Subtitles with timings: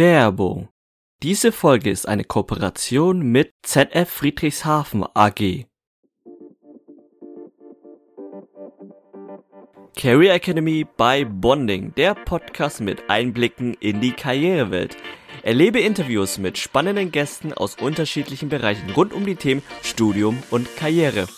[0.00, 0.70] Werbung.
[1.22, 5.66] Diese Folge ist eine Kooperation mit ZF Friedrichshafen AG.
[9.94, 14.96] Career Academy by Bonding, der Podcast mit Einblicken in die Karrierewelt.
[15.42, 21.28] Erlebe Interviews mit spannenden Gästen aus unterschiedlichen Bereichen rund um die Themen Studium und Karriere.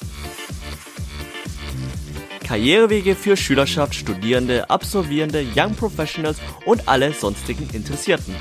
[2.52, 8.34] Karrierewege für Schülerschaft, Studierende, Absolvierende, Young Professionals und alle sonstigen Interessierten.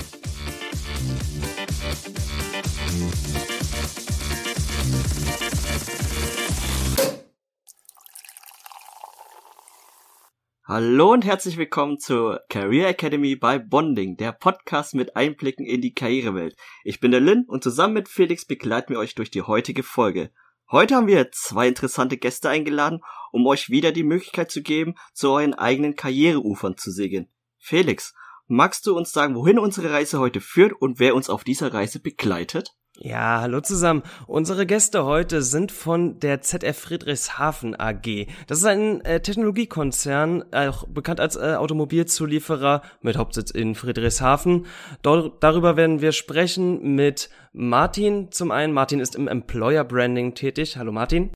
[10.66, 15.94] Hallo und herzlich willkommen zur Career Academy bei Bonding, der Podcast mit Einblicken in die
[15.94, 16.58] Karrierewelt.
[16.84, 20.32] Ich bin der Lynn und zusammen mit Felix begleiten wir euch durch die heutige Folge.
[20.72, 23.02] Heute haben wir zwei interessante Gäste eingeladen,
[23.34, 27.28] um euch wieder die Möglichkeit zu geben, zu euren eigenen Karriereufern zu segeln.
[27.58, 28.14] Felix,
[28.48, 32.00] magst du uns sagen, wohin unsere Reise heute führt und wer uns auf dieser Reise
[32.00, 32.74] begleitet?
[33.04, 34.04] Ja, hallo zusammen.
[34.28, 38.28] Unsere Gäste heute sind von der ZF Friedrichshafen AG.
[38.46, 44.68] Das ist ein äh, Technologiekonzern, auch bekannt als äh, Automobilzulieferer mit Hauptsitz in Friedrichshafen.
[45.02, 48.32] Dort, darüber werden wir sprechen mit Martin.
[48.32, 50.78] Zum einen, Martin ist im Employer Branding tätig.
[50.78, 51.32] Hallo Martin.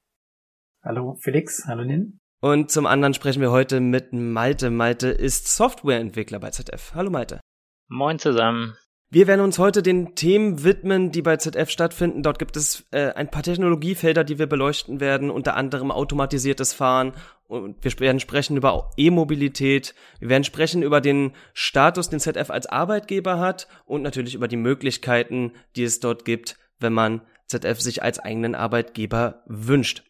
[0.83, 2.19] Hallo Felix, hallo Nin.
[2.41, 4.69] Und zum anderen sprechen wir heute mit Malte.
[4.69, 6.93] Malte ist Softwareentwickler bei ZF.
[6.93, 7.39] Hallo Malte.
[7.88, 8.75] Moin zusammen.
[9.16, 12.21] Wir werden uns heute den Themen widmen, die bei ZF stattfinden.
[12.21, 17.13] Dort gibt es äh, ein paar Technologiefelder, die wir beleuchten werden, unter anderem automatisiertes Fahren.
[17.47, 19.95] Und wir werden sprechen über E-Mobilität.
[20.19, 24.58] Wir werden sprechen über den Status, den ZF als Arbeitgeber hat und natürlich über die
[24.58, 30.03] Möglichkeiten, die es dort gibt, wenn man ZF sich als eigenen Arbeitgeber wünscht.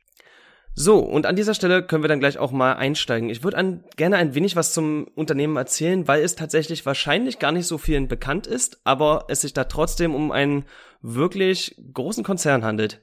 [0.78, 3.30] So, und an dieser Stelle können wir dann gleich auch mal einsteigen.
[3.30, 7.66] Ich würde gerne ein wenig was zum Unternehmen erzählen, weil es tatsächlich wahrscheinlich gar nicht
[7.66, 10.66] so vielen bekannt ist, aber es sich da trotzdem um einen
[11.02, 13.00] wirklich großen Konzern handelt.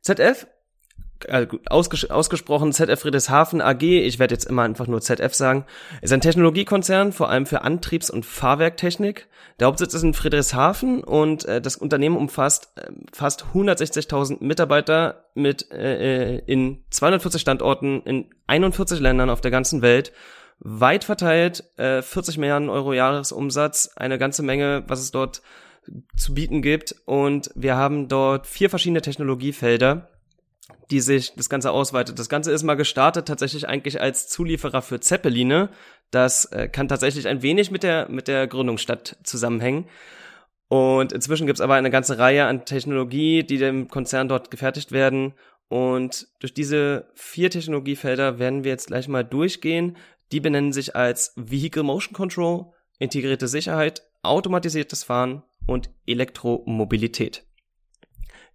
[0.00, 0.46] ZF
[1.28, 5.64] äh, ausges ausgesprochen ZF Friedrichshafen AG, ich werde jetzt immer einfach nur ZF sagen,
[6.00, 9.28] ist ein Technologiekonzern, vor allem für Antriebs- und Fahrwerktechnik.
[9.60, 15.70] Der Hauptsitz ist in Friedrichshafen und äh, das Unternehmen umfasst äh, fast 160.000 Mitarbeiter mit
[15.70, 20.12] äh, äh in 240 Standorten in 41 Ländern auf der ganzen Welt.
[20.58, 25.42] Weit verteilt, äh, 40 Milliarden Euro Jahresumsatz, eine ganze Menge, was es dort
[26.16, 26.94] zu bieten gibt.
[27.04, 30.08] Und wir haben dort vier verschiedene Technologiefelder
[30.90, 32.18] die sich das Ganze ausweitet.
[32.18, 35.70] Das Ganze ist mal gestartet tatsächlich eigentlich als Zulieferer für Zeppeline.
[36.10, 39.88] Das äh, kann tatsächlich ein wenig mit der, mit der Gründungsstadt zusammenhängen.
[40.68, 44.92] Und inzwischen gibt es aber eine ganze Reihe an Technologie, die dem Konzern dort gefertigt
[44.92, 45.34] werden.
[45.68, 49.96] Und durch diese vier Technologiefelder werden wir jetzt gleich mal durchgehen.
[50.30, 52.66] Die benennen sich als Vehicle Motion Control,
[52.98, 57.44] integrierte Sicherheit, automatisiertes Fahren und Elektromobilität.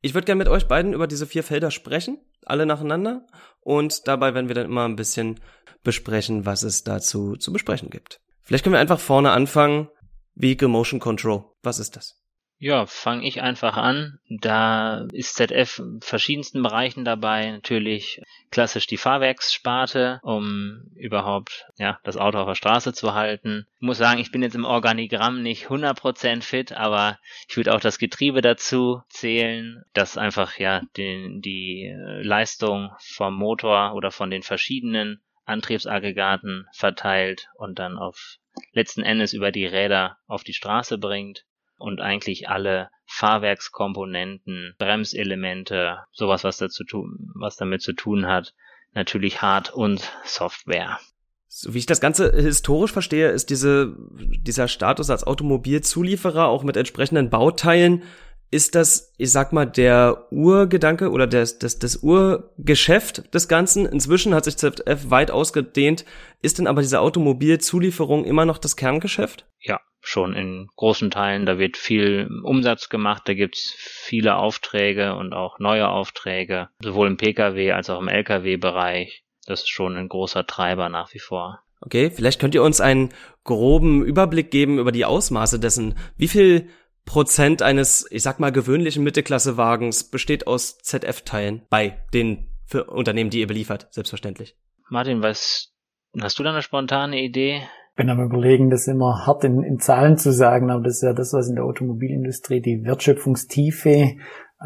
[0.02, 3.26] Ich würde gerne mit euch beiden über diese vier Felder sprechen, alle nacheinander.
[3.62, 5.40] Und dabei werden wir dann immer ein bisschen
[5.84, 8.20] besprechen, was es dazu zu besprechen gibt.
[8.42, 9.90] Vielleicht können wir einfach vorne anfangen.
[10.36, 11.46] Vehicle Motion Control.
[11.64, 12.22] Was ist das?
[12.60, 14.20] Ja, fange ich einfach an.
[14.30, 17.52] Da ist ZF in verschiedensten Bereichen dabei.
[17.52, 18.20] Natürlich
[18.50, 23.68] klassisch die Fahrwerkssparte, um überhaupt ja das Auto auf der Straße zu halten.
[23.76, 27.80] Ich muss sagen, ich bin jetzt im Organigramm nicht 100% fit, aber ich würde auch
[27.80, 34.42] das Getriebe dazu zählen, das einfach ja den, die Leistung vom Motor oder von den
[34.42, 38.38] verschiedenen Antriebsaggregaten verteilt und dann auf
[38.72, 41.46] letzten Endes über die Räder auf die Straße bringt
[41.78, 48.54] und eigentlich alle Fahrwerkskomponenten, Bremselemente, sowas, was dazu tun, was damit zu tun hat,
[48.94, 51.00] natürlich Hard- und Software.
[51.48, 53.96] So wie ich das Ganze historisch verstehe, ist diese,
[54.42, 58.04] dieser Status als Automobilzulieferer auch mit entsprechenden Bauteilen
[58.50, 63.86] ist das, ich sag mal, der Urgedanke oder das, das, das Urgeschäft des Ganzen.
[63.86, 66.06] Inzwischen hat sich ZF weit ausgedehnt.
[66.42, 69.46] Ist denn aber diese Automobilzulieferung immer noch das Kerngeschäft?
[69.60, 71.46] Ja, schon in großen Teilen.
[71.46, 77.18] Da wird viel Umsatz gemacht, da gibt's viele Aufträge und auch neue Aufträge, sowohl im
[77.18, 79.24] Pkw als auch im Lkw-Bereich.
[79.46, 81.62] Das ist schon ein großer Treiber nach wie vor.
[81.82, 83.14] Okay, vielleicht könnt ihr uns einen
[83.44, 85.96] groben Überblick geben über die Ausmaße dessen.
[86.18, 86.70] Wie viel
[87.06, 92.50] Prozent eines, ich sag mal, gewöhnlichen Mittelklassewagens besteht aus ZF-Teilen bei den
[92.88, 94.56] Unternehmen, die ihr beliefert, selbstverständlich.
[94.90, 95.74] Martin, was
[96.20, 97.62] hast du da eine spontane Idee?
[97.98, 101.14] Bin am überlegen, das immer hart in, in Zahlen zu sagen, aber das ist ja
[101.14, 104.16] das, was in der Automobilindustrie die Wertschöpfungstiefe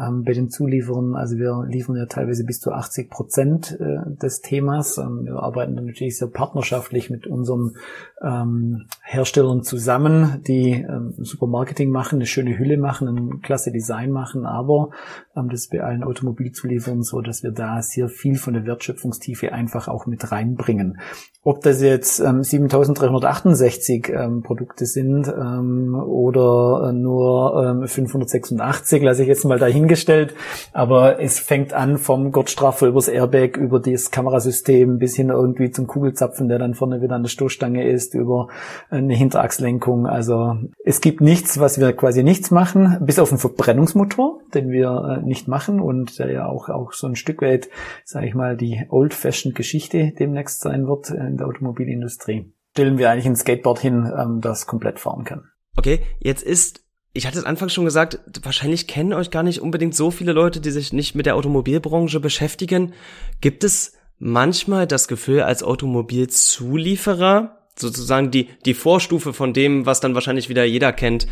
[0.00, 1.14] ähm, bei den Zulieferern.
[1.14, 4.98] Also wir liefern ja teilweise bis zu 80 Prozent äh, des Themas.
[4.98, 7.74] Ähm, wir arbeiten dann natürlich sehr partnerschaftlich mit unseren
[8.22, 14.10] ähm, Herstellern zusammen, die ähm, super Marketing machen, eine schöne Hülle machen, ein klasse Design
[14.12, 14.90] machen, aber
[15.36, 19.52] ähm, das ist bei allen Automobilzulieferern so, dass wir da sehr viel von der Wertschöpfungstiefe
[19.52, 20.98] einfach auch mit reinbringen.
[21.44, 29.22] Ob das jetzt ähm, 7368 ähm, Produkte sind ähm, oder äh, nur ähm, 586, lasse
[29.22, 30.34] ich jetzt mal dahingestellt.
[30.72, 35.86] Aber es fängt an vom Gurtstraffer übers Airbag, über das Kamerasystem bis hin irgendwie zum
[35.86, 38.48] Kugelzapfen, der dann vorne wieder an der Stoßstange ist, über
[38.90, 40.06] eine Hinterachslenkung.
[40.06, 45.20] Also es gibt nichts, was wir quasi nichts machen, bis auf einen Verbrennungsmotor, den wir
[45.22, 47.68] äh, nicht machen und der ja auch, auch so ein Stück weit,
[48.04, 52.52] sage ich mal, die old-fashioned Geschichte demnächst sein wird in der Automobilindustrie.
[52.72, 55.44] Stellen wir eigentlich ein Skateboard hin, ähm, das komplett fahren kann.
[55.76, 56.81] Okay, jetzt ist,
[57.14, 60.60] ich hatte es anfangs schon gesagt, wahrscheinlich kennen euch gar nicht unbedingt so viele Leute,
[60.60, 62.94] die sich nicht mit der Automobilbranche beschäftigen.
[63.40, 70.14] Gibt es manchmal das Gefühl als Automobilzulieferer, sozusagen die, die Vorstufe von dem, was dann
[70.14, 71.26] wahrscheinlich wieder jeder kennt,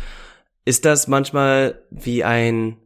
[0.65, 2.77] ist das manchmal wie ein,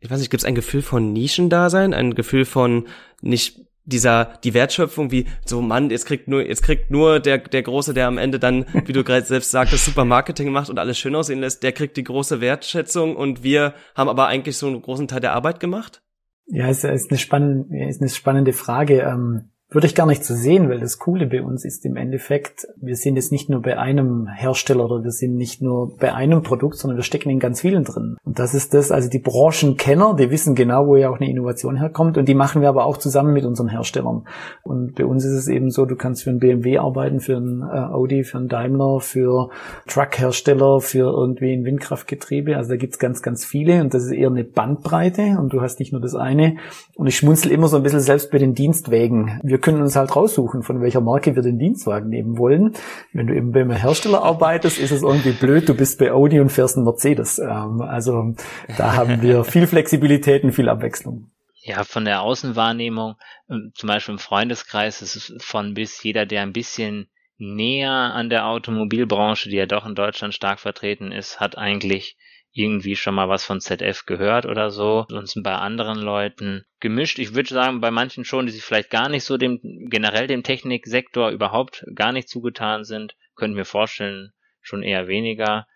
[0.00, 2.86] ich weiß nicht, gibt es ein Gefühl von Nischendasein, ein Gefühl von
[3.20, 7.62] nicht dieser die Wertschöpfung wie so Mann jetzt kriegt nur jetzt kriegt nur der der
[7.62, 10.98] große der am Ende dann wie du gerade selbst sagtest super Marketing macht und alles
[10.98, 14.82] schön aussehen lässt der kriegt die große Wertschätzung und wir haben aber eigentlich so einen
[14.82, 16.02] großen Teil der Arbeit gemacht?
[16.46, 19.00] Ja es ist eine spannende ist eine spannende Frage.
[19.00, 22.66] Ähm, würde ich gar nicht so sehen, weil das Coole bei uns ist im Endeffekt,
[22.76, 26.42] wir sind jetzt nicht nur bei einem Hersteller oder wir sind nicht nur bei einem
[26.42, 28.16] Produkt, sondern wir stecken in ganz vielen drin.
[28.24, 31.76] Und das ist das, also die Branchenkenner, die wissen genau, wo ja auch eine Innovation
[31.76, 34.26] herkommt und die machen wir aber auch zusammen mit unseren Herstellern.
[34.62, 37.60] Und bei uns ist es eben so, du kannst für einen BMW arbeiten, für einen
[37.60, 39.50] äh, Audi, für einen Daimler, für
[39.86, 42.56] Truckhersteller, für irgendwie ein Windkraftgetriebe.
[42.56, 45.78] Also da gibt's ganz, ganz viele und das ist eher eine Bandbreite und du hast
[45.78, 46.56] nicht nur das eine.
[46.94, 49.40] Und ich schmunzel immer so ein bisschen selbst bei den Dienstwägen.
[49.42, 52.74] Wir wir können uns halt raussuchen, von welcher Marke wir den Dienstwagen nehmen wollen.
[53.12, 56.50] Wenn du eben beim Hersteller arbeitest, ist es irgendwie blöd, du bist bei Audi und
[56.50, 57.40] fährst einen Mercedes.
[57.40, 58.34] Ähm, also
[58.76, 61.32] da haben wir viel Flexibilität und viel Abwechslung.
[61.60, 63.16] Ja, von der Außenwahrnehmung,
[63.50, 68.30] ähm, zum Beispiel im Freundeskreis, ist es von bis jeder, der ein bisschen näher an
[68.30, 72.16] der Automobilbranche, die ja doch in Deutschland stark vertreten ist, hat eigentlich
[72.58, 75.06] irgendwie schon mal was von ZF gehört oder so.
[75.08, 77.18] Sonst bei anderen Leuten gemischt.
[77.18, 80.42] Ich würde sagen, bei manchen schon, die sich vielleicht gar nicht so dem, generell dem
[80.42, 85.66] Techniksektor überhaupt gar nicht zugetan sind, könnte mir vorstellen, schon eher weniger.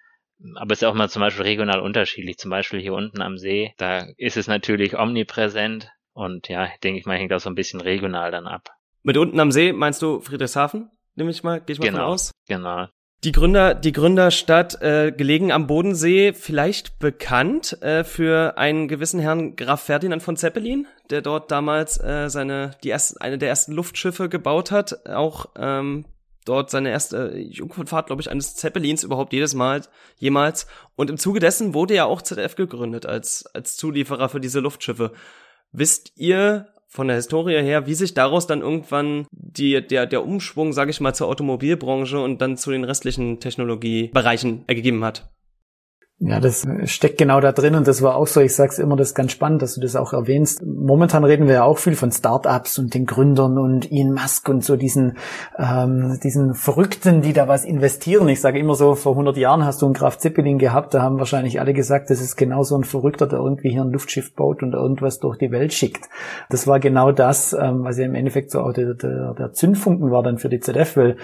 [0.57, 2.39] Aber es ist auch mal zum Beispiel regional unterschiedlich.
[2.39, 5.89] Zum Beispiel hier unten am See, da ist es natürlich omnipräsent.
[6.15, 8.71] Und ja, denke ich mal, hängt das so ein bisschen regional dann ab.
[9.03, 10.91] Mit unten am See meinst du Friedrichshafen?
[11.15, 12.33] Nehme ich mal, gehe ich mal genau, von aus?
[12.49, 12.89] Genau.
[13.25, 19.55] Die Gründer, die Gründerstadt, äh, gelegen am Bodensee, vielleicht bekannt äh, für einen gewissen Herrn
[19.55, 24.29] Graf Ferdinand von Zeppelin, der dort damals äh, seine die erste, eine der ersten Luftschiffe
[24.29, 26.05] gebaut hat, auch ähm,
[26.45, 29.83] dort seine erste Jungfernfahrt, glaube ich, eines Zeppelins überhaupt jedes Mal
[30.19, 30.67] jemals.
[30.97, 35.13] Und im Zuge dessen wurde ja auch ZF gegründet als als Zulieferer für diese Luftschiffe.
[35.71, 40.75] Wisst ihr, von der Historie her, wie sich daraus dann irgendwann die, der, der Umschwung,
[40.75, 45.31] sage ich mal, zur Automobilbranche und dann zu den restlichen Technologiebereichen ergeben hat.
[46.25, 49.09] Ja, das steckt genau da drin und das war auch so, ich sag's immer, das
[49.09, 50.65] ist ganz spannend, dass du das auch erwähnst.
[50.65, 54.65] Momentan reden wir ja auch viel von Startups und den Gründern und Elon Musk und
[54.65, 55.17] so diesen,
[55.59, 58.29] ähm, diesen Verrückten, die da was investieren.
[58.29, 61.19] Ich sage immer so, vor 100 Jahren hast du einen Graf Zeppelin gehabt, da haben
[61.19, 64.63] wahrscheinlich alle gesagt, das ist genau so ein Verrückter, der irgendwie hier ein Luftschiff baut
[64.63, 66.09] und irgendwas durch die Welt schickt.
[66.51, 70.13] Das war genau das, ähm, was ja im Endeffekt so auch der, der, der Zündfunken
[70.13, 71.17] war dann für die ZDF, weil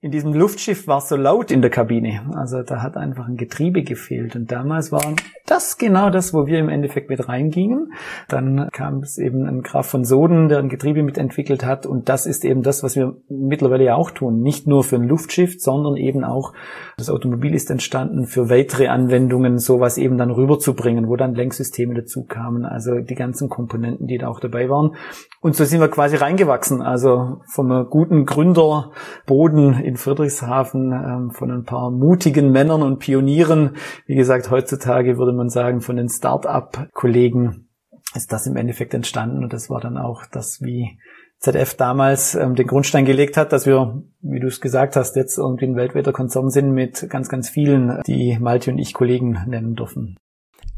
[0.00, 2.30] in diesem Luftschiff war es so laut in der Kabine.
[2.34, 4.36] Also da hat einfach ein Getriebe gefehlt.
[4.36, 5.02] Und damals war
[5.46, 7.92] das genau das, wo wir im Endeffekt mit reingingen.
[8.28, 11.86] Dann kam es eben ein Graf von Soden, der ein Getriebe mitentwickelt hat.
[11.86, 14.42] Und das ist eben das, was wir mittlerweile ja auch tun.
[14.42, 16.52] Nicht nur für ein Luftschiff, sondern eben auch
[16.98, 22.24] das Automobil ist entstanden für weitere Anwendungen, sowas eben dann rüberzubringen, wo dann Lenksysteme dazu
[22.24, 22.66] kamen.
[22.66, 24.94] Also die ganzen Komponenten, die da auch dabei waren.
[25.40, 26.82] Und so sind wir quasi reingewachsen.
[26.82, 33.76] Also vom guten Gründerboden in Friedrichshafen ähm, von ein paar mutigen Männern und Pionieren.
[34.06, 37.68] Wie gesagt, heutzutage würde man sagen, von den Start-up-Kollegen
[38.14, 40.98] ist das im Endeffekt entstanden und das war dann auch das, wie
[41.38, 45.38] ZF damals ähm, den Grundstein gelegt hat, dass wir, wie du es gesagt hast, jetzt
[45.38, 49.76] irgendwie ein weltweiter Konzern sind mit ganz, ganz vielen, die Malte und ich Kollegen nennen
[49.76, 50.16] dürfen.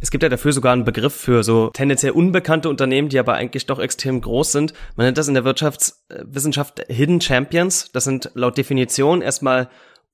[0.00, 3.66] Es gibt ja dafür sogar einen Begriff für so tendenziell unbekannte Unternehmen, die aber eigentlich
[3.66, 4.72] doch extrem groß sind.
[4.96, 7.90] Man nennt das in der Wirtschaftswissenschaft Hidden Champions.
[7.92, 9.68] Das sind laut Definition erstmal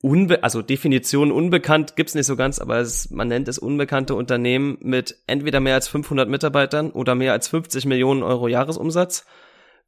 [0.05, 4.77] unbe also Definition unbekannt gibt's nicht so ganz, aber es, man nennt es unbekannte Unternehmen
[4.81, 9.25] mit entweder mehr als 500 Mitarbeitern oder mehr als 50 Millionen Euro Jahresumsatz.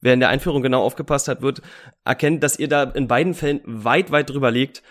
[0.01, 1.61] Wer in der Einführung genau aufgepasst hat, wird
[2.05, 4.83] erkennen, dass ihr da in beiden Fällen weit, weit drüber liegt.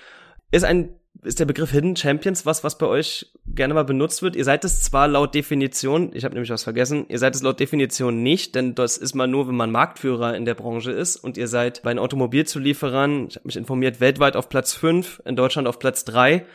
[0.52, 4.36] Ist ein ist der Begriff Hidden Champions was, was bei euch gerne mal benutzt wird?
[4.36, 7.60] Ihr seid es zwar laut Definition, ich habe nämlich was vergessen, ihr seid es laut
[7.60, 11.38] Definition nicht, denn das ist mal nur, wenn man Marktführer in der Branche ist und
[11.38, 15.68] ihr seid bei den Automobilzulieferern, ich habe mich informiert, weltweit auf Platz 5, in Deutschland
[15.68, 16.46] auf Platz 3.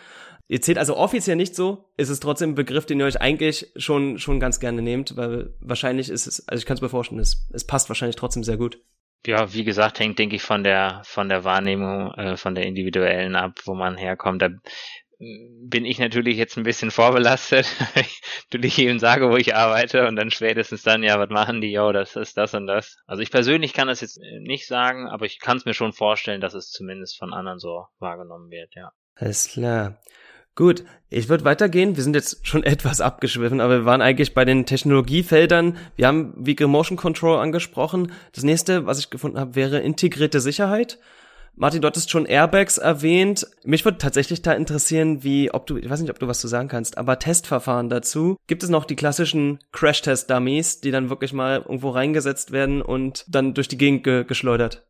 [0.48, 3.70] Ihr zählt also offiziell nicht so, ist es trotzdem ein Begriff, den ihr euch eigentlich
[3.76, 7.20] schon, schon ganz gerne nehmt, weil wahrscheinlich ist es, also ich kann es mir vorstellen,
[7.20, 8.80] es, es passt wahrscheinlich trotzdem sehr gut.
[9.26, 13.36] Ja, wie gesagt, hängt, denke ich, von der, von der Wahrnehmung, äh, von der individuellen
[13.36, 14.40] ab, wo man herkommt.
[14.40, 14.48] Da
[15.18, 17.66] bin ich natürlich jetzt ein bisschen vorbelastet.
[17.94, 21.72] ich natürlich eben sage, wo ich arbeite und dann spätestens dann, ja, was machen die?
[21.72, 22.96] Jo, das ist das und das.
[23.06, 26.40] Also ich persönlich kann das jetzt nicht sagen, aber ich kann es mir schon vorstellen,
[26.40, 28.92] dass es zumindest von anderen so wahrgenommen wird, ja.
[29.16, 30.00] Alles klar.
[30.60, 31.96] Gut, ich würde weitergehen.
[31.96, 35.78] Wir sind jetzt schon etwas abgeschwiffen, aber wir waren eigentlich bei den Technologiefeldern.
[35.96, 38.12] Wir haben Vehicle Motion Control angesprochen.
[38.34, 40.98] Das nächste, was ich gefunden habe, wäre integrierte Sicherheit.
[41.56, 43.46] Martin, du hattest schon Airbags erwähnt.
[43.64, 46.48] Mich würde tatsächlich da interessieren, wie, ob du, ich weiß nicht, ob du was zu
[46.48, 48.36] sagen kannst, aber Testverfahren dazu.
[48.46, 53.54] Gibt es noch die klassischen Crash-Test-Dummies, die dann wirklich mal irgendwo reingesetzt werden und dann
[53.54, 54.84] durch die Gegend ge geschleudert?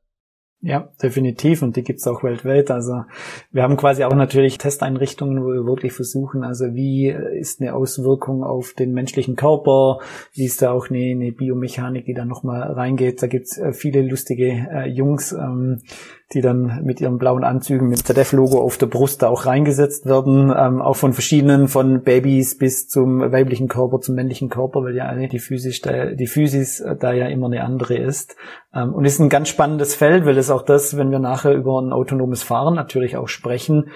[0.63, 1.63] Ja, definitiv.
[1.63, 2.71] Und die gibt's auch weltweit.
[2.71, 3.05] Also
[3.51, 8.45] wir haben quasi auch natürlich Testeinrichtungen, wo wir wirklich versuchen, also wie ist eine Auswirkung
[8.45, 10.01] auf den menschlichen Körper,
[10.35, 13.23] wie ist da auch eine, eine Biomechanik, die da nochmal reingeht.
[13.23, 15.81] Da gibt's äh, viele lustige äh, Jungs, ähm,
[16.33, 20.55] die dann mit ihren blauen Anzügen mit ZDF-Logo auf der Brust da auch reingesetzt werden,
[20.57, 25.07] ähm, auch von verschiedenen, von Babys bis zum weiblichen Körper, zum männlichen Körper, weil ja
[25.07, 28.37] alle die Physis da, die Physis da ja immer eine andere ist.
[28.73, 31.81] Ähm, und ist ein ganz spannendes Feld, weil es auch das, wenn wir nachher über
[31.81, 33.91] ein autonomes Fahren natürlich auch sprechen,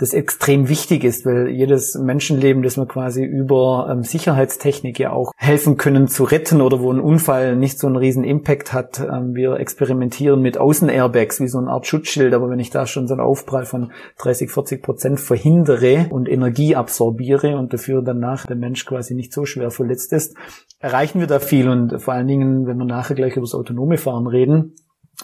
[0.00, 5.32] das extrem wichtig ist, weil jedes Menschenleben, das wir quasi über ähm, Sicherheitstechnik ja auch
[5.36, 8.98] helfen können zu retten oder wo ein Unfall nicht so einen riesen Impact hat.
[9.00, 13.08] Ähm, wir experimentieren mit Außenairbags wie so eine Art Schutzschild, aber wenn ich da schon
[13.08, 18.56] so einen Aufprall von 30, 40 Prozent verhindere und Energie absorbiere und dafür danach der
[18.56, 20.34] Mensch quasi nicht so schwer verletzt ist,
[20.78, 23.98] erreichen wir da viel und vor allen Dingen, wenn wir nachher gleich über das autonome
[23.98, 24.72] Fahren reden,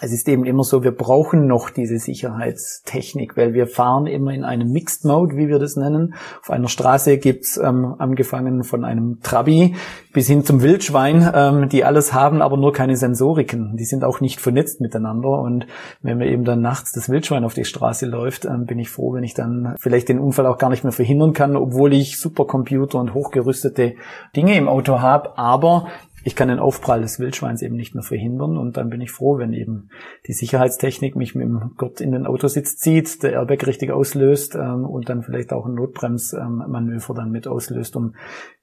[0.01, 4.45] es ist eben immer so, wir brauchen noch diese Sicherheitstechnik, weil wir fahren immer in
[4.45, 6.15] einem Mixed Mode, wie wir das nennen.
[6.43, 9.75] Auf einer Straße gibt's ähm, angefangen von einem Trabi
[10.13, 13.77] bis hin zum Wildschwein, ähm, die alles haben, aber nur keine Sensoriken.
[13.77, 15.31] Die sind auch nicht vernetzt miteinander.
[15.31, 15.67] Und
[16.03, 19.15] wenn mir eben dann nachts das Wildschwein auf die Straße läuft, ähm, bin ich froh,
[19.15, 22.99] wenn ich dann vielleicht den Unfall auch gar nicht mehr verhindern kann, obwohl ich Supercomputer
[22.99, 23.95] und hochgerüstete
[24.35, 25.39] Dinge im Auto habe.
[25.39, 25.87] Aber
[26.27, 29.39] ich kann den Aufprall des Wildschweins eben nicht mehr verhindern und dann bin ich froh,
[29.39, 29.91] wenn eben
[30.27, 34.85] die Sicherheitstechnik mich mit dem Gurt in den Autositz zieht, der Airbag richtig auslöst ähm,
[34.85, 38.17] und dann vielleicht auch ein Notbremsmanöver dann mit auslöst, um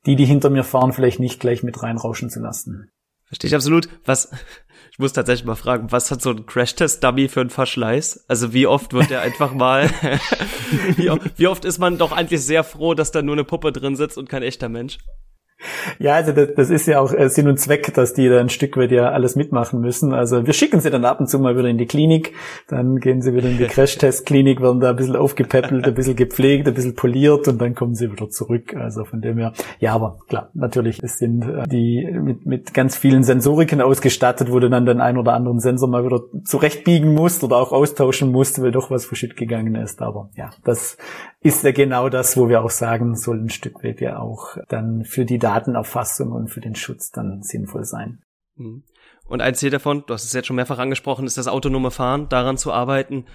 [0.05, 2.91] die, die hinter mir fahren, vielleicht nicht gleich mit reinrauschen zu lassen.
[3.27, 3.87] Verstehe ich absolut.
[4.03, 4.29] Was,
[4.91, 8.25] ich muss tatsächlich mal fragen, was hat so ein Crash-Test-Dummy für einen Verschleiß?
[8.27, 9.89] Also wie oft wird der einfach mal,
[10.97, 13.95] wie, wie oft ist man doch eigentlich sehr froh, dass da nur eine Puppe drin
[13.95, 14.97] sitzt und kein echter Mensch?
[15.99, 18.49] Ja, also das, das ist ja auch äh, Sinn und Zweck, dass die da ein
[18.49, 20.13] Stück weit ja alles mitmachen müssen.
[20.13, 22.33] Also wir schicken sie dann ab und zu mal wieder in die Klinik,
[22.67, 26.67] dann gehen sie wieder in die Crash-Test-Klinik, werden da ein bisschen aufgepäppelt, ein bisschen gepflegt,
[26.67, 28.75] ein bisschen poliert und dann kommen sie wieder zurück.
[28.75, 32.95] Also von dem her, ja, aber klar, natürlich, es sind äh, die mit, mit ganz
[32.95, 37.43] vielen Sensoriken ausgestattet, wo du dann den einen oder anderen Sensor mal wieder zurechtbiegen musst
[37.43, 40.01] oder auch austauschen musst, weil doch was verschütt gegangen ist.
[40.01, 40.97] Aber ja, das
[41.43, 45.03] ist ja genau das, wo wir auch sagen, soll ein Stück weit ja auch dann
[45.03, 48.23] für die Datenerfassung und für den Schutz dann sinnvoll sein.
[48.55, 48.83] Mhm.
[49.25, 52.29] Und ein Ziel davon, du hast es jetzt schon mehrfach angesprochen, ist das autonome Fahren,
[52.29, 53.25] daran zu arbeiten.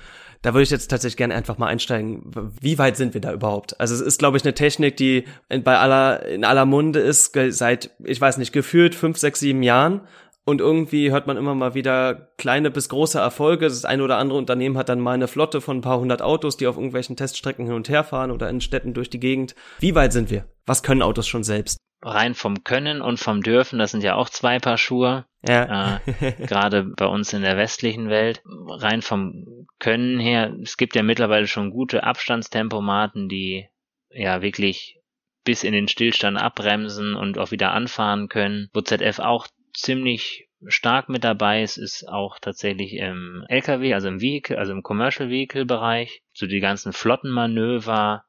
[0.42, 2.30] Da würde ich jetzt tatsächlich gerne einfach mal einsteigen.
[2.60, 3.80] Wie weit sind wir da überhaupt?
[3.80, 7.90] Also es ist, glaube ich, eine Technik, die bei aller, in aller Munde ist, seit,
[8.04, 10.02] ich weiß nicht, gefühlt fünf, sechs, sieben Jahren.
[10.48, 13.66] Und irgendwie hört man immer mal wieder kleine bis große Erfolge.
[13.66, 16.56] Das eine oder andere Unternehmen hat dann mal eine Flotte von ein paar hundert Autos,
[16.56, 19.54] die auf irgendwelchen Teststrecken hin und her fahren oder in Städten durch die Gegend.
[19.78, 20.46] Wie weit sind wir?
[20.64, 21.76] Was können Autos schon selbst?
[22.00, 25.26] Rein vom Können und vom Dürfen, das sind ja auch zwei Paar Schuhe.
[25.46, 26.00] Ja.
[26.06, 28.40] Äh, Gerade bei uns in der westlichen Welt.
[28.46, 33.68] Rein vom Können her, es gibt ja mittlerweile schon gute Abstandstempomaten, die
[34.08, 34.98] ja wirklich
[35.44, 38.70] bis in den Stillstand abbremsen und auch wieder anfahren können.
[38.72, 39.46] Wo ZF auch
[39.80, 44.82] ziemlich stark mit dabei ist, ist auch tatsächlich im LKW, also im Vehicle, also im
[44.82, 48.24] Commercial Vehicle Bereich, so die ganzen Flottenmanöver,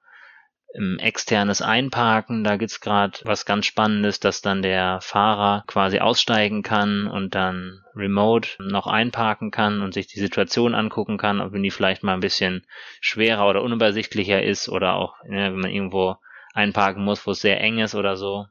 [0.73, 6.61] im externes Einparken, da gibt's gerade was ganz Spannendes, dass dann der Fahrer quasi aussteigen
[6.61, 11.71] kann und dann remote noch einparken kann und sich die Situation angucken kann, ob die
[11.71, 12.67] vielleicht mal ein bisschen
[13.01, 16.17] schwerer oder unübersichtlicher ist oder auch, ne, wenn man irgendwo
[16.53, 18.45] einparken muss, wo es sehr eng ist oder so.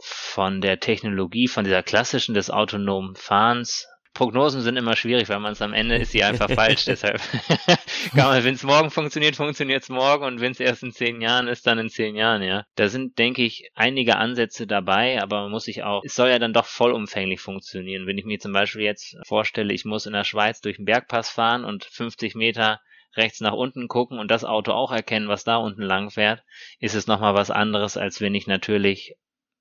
[0.00, 3.86] Von der Technologie, von dieser klassischen des autonomen Fahrens
[4.18, 6.84] Prognosen sind immer schwierig, weil man es am Ende ist sie einfach falsch.
[6.86, 7.20] Deshalb
[8.16, 11.20] kann man, wenn es morgen funktioniert, funktioniert es morgen und wenn es erst in zehn
[11.20, 12.64] Jahren ist, dann in zehn Jahren, ja.
[12.74, 16.40] Da sind, denke ich, einige Ansätze dabei, aber man muss sich auch, es soll ja
[16.40, 18.08] dann doch vollumfänglich funktionieren.
[18.08, 21.30] Wenn ich mir zum Beispiel jetzt vorstelle, ich muss in der Schweiz durch den Bergpass
[21.30, 22.80] fahren und 50 Meter
[23.14, 26.42] rechts nach unten gucken und das Auto auch erkennen, was da unten lang fährt,
[26.80, 29.14] ist es nochmal was anderes, als wenn ich natürlich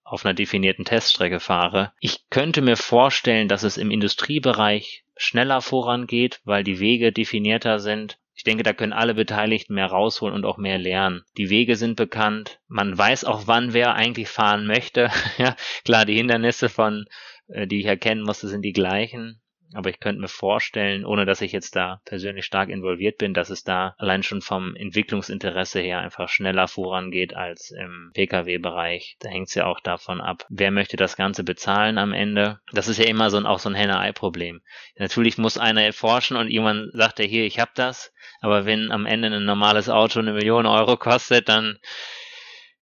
[0.08, 1.92] auf einer definierten Teststrecke fahre.
[2.00, 8.18] Ich könnte mir vorstellen, dass es im Industriebereich schneller vorangeht, weil die Wege definierter sind.
[8.34, 11.24] Ich denke, da können alle Beteiligten mehr rausholen und auch mehr lernen.
[11.38, 12.60] Die Wege sind bekannt.
[12.68, 15.10] Man weiß auch, wann wer eigentlich fahren möchte.
[15.38, 17.06] ja, klar, die Hindernisse von,
[17.48, 19.42] äh, die ich erkennen musste, sind die gleichen.
[19.74, 23.50] Aber ich könnte mir vorstellen, ohne dass ich jetzt da persönlich stark involviert bin, dass
[23.50, 29.18] es da allein schon vom Entwicklungsinteresse her einfach schneller vorangeht als im Pkw-Bereich.
[29.20, 32.60] Da hängt es ja auch davon ab, wer möchte das Ganze bezahlen am Ende.
[32.72, 34.62] Das ist ja immer so ein, auch so ein Henne-Ei-Problem.
[34.98, 38.14] Natürlich muss einer erforschen und jemand sagt ja hier, ich hab das.
[38.40, 41.78] Aber wenn am Ende ein normales Auto eine Million Euro kostet, dann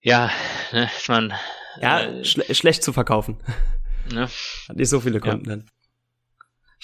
[0.01, 0.31] ja,
[0.73, 1.33] ne, ist man
[1.81, 3.43] ja äh, schle schlecht zu verkaufen.
[4.13, 4.29] Ne?
[4.69, 5.51] Hat nicht so viele Kunden.
[5.51, 5.74] Ja.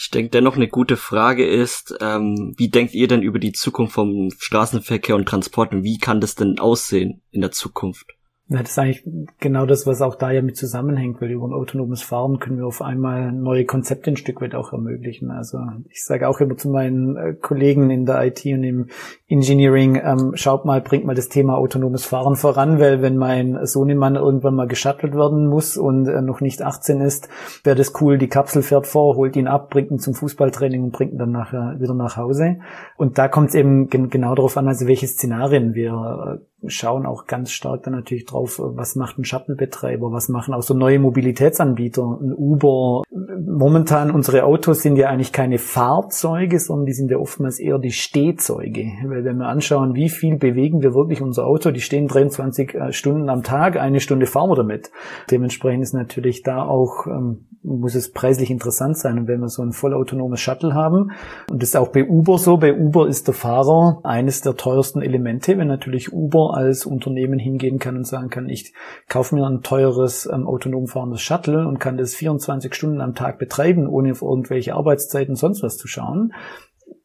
[0.03, 3.93] Ich denke, dennoch eine gute Frage ist, ähm, wie denkt ihr denn über die Zukunft
[3.93, 8.07] vom Straßenverkehr und Transport und wie kann das denn aussehen in der Zukunft?
[8.53, 9.05] Ja, das ist eigentlich
[9.39, 12.67] genau das, was auch da ja mit zusammenhängt, weil über ein autonomes Fahren können wir
[12.67, 15.31] auf einmal neue Konzepte ein Stück weit auch ermöglichen.
[15.31, 18.89] Also ich sage auch immer zu meinen äh, Kollegen in der IT und im
[19.29, 24.17] Engineering, ähm, schaut mal, bringt mal das Thema autonomes Fahren voran, weil wenn mein Sohnemann
[24.17, 27.29] irgendwann mal geschattelt werden muss und äh, noch nicht 18 ist,
[27.63, 30.91] wäre das cool, die Kapsel fährt vor, holt ihn ab, bringt ihn zum Fußballtraining und
[30.91, 32.57] bringt ihn dann nachher wieder nach Hause.
[32.97, 37.07] Und da kommt es eben gen genau darauf an, also welche Szenarien wir äh, schauen
[37.07, 40.99] auch ganz stark dann natürlich drauf, was macht ein Shuttle-Betreiber, was machen auch so neue
[40.99, 43.03] Mobilitätsanbieter, ein Uber.
[43.11, 47.93] Momentan unsere Autos sind ja eigentlich keine Fahrzeuge, sondern die sind ja oftmals eher die
[47.93, 48.93] Stehzeuge.
[49.05, 52.93] Weil wenn wir anschauen, wie viel bewegen wir wirklich unser Auto, die stehen 23 äh,
[52.93, 54.91] Stunden am Tag, eine Stunde fahren wir damit.
[55.31, 59.19] Dementsprechend ist natürlich da auch, ähm, muss es preislich interessant sein.
[59.19, 61.13] Und wenn wir so ein vollautonomes Shuttle haben,
[61.51, 65.03] und das ist auch bei Uber so, bei Uber ist der Fahrer eines der teuersten
[65.03, 68.75] Elemente, wenn natürlich Uber als Unternehmen hingehen kann und sagen kann, ich
[69.09, 73.39] kaufe mir ein teures ähm, autonom fahrendes Shuttle und kann das 24 Stunden am Tag
[73.39, 76.33] betreiben, ohne auf irgendwelche Arbeitszeiten sonst was zu schauen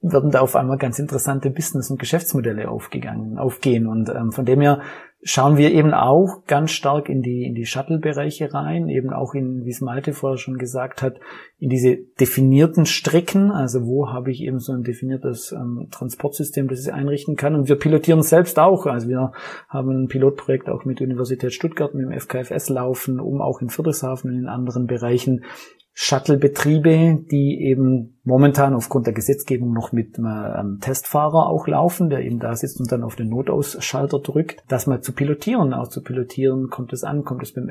[0.01, 3.87] werden da auf einmal ganz interessante Business- und Geschäftsmodelle aufgegangen, aufgehen.
[3.87, 4.81] Und ähm, von dem her
[5.27, 9.65] schauen wir eben auch ganz stark in die, in die Shuttle-Bereiche rein, eben auch in,
[9.65, 11.19] wie es Malte vorher schon gesagt hat,
[11.57, 16.85] in diese definierten Strecken, also wo habe ich eben so ein definiertes ähm, Transportsystem, das
[16.85, 17.55] ich einrichten kann.
[17.55, 18.85] Und wir pilotieren selbst auch.
[18.85, 19.31] Also wir
[19.67, 24.29] haben ein Pilotprojekt auch mit Universität Stuttgart, mit dem FKFS laufen, um auch in Friedrichshafen
[24.29, 25.43] und in anderen Bereichen
[25.97, 32.37] Shuttle-Betriebe, die eben momentan aufgrund der Gesetzgebung noch mit einem Testfahrer auch laufen, der eben
[32.37, 36.69] da sitzt und dann auf den Notausschalter drückt, das mal zu pilotieren, auch zu pilotieren,
[36.69, 37.69] kommt es an, kommt es beim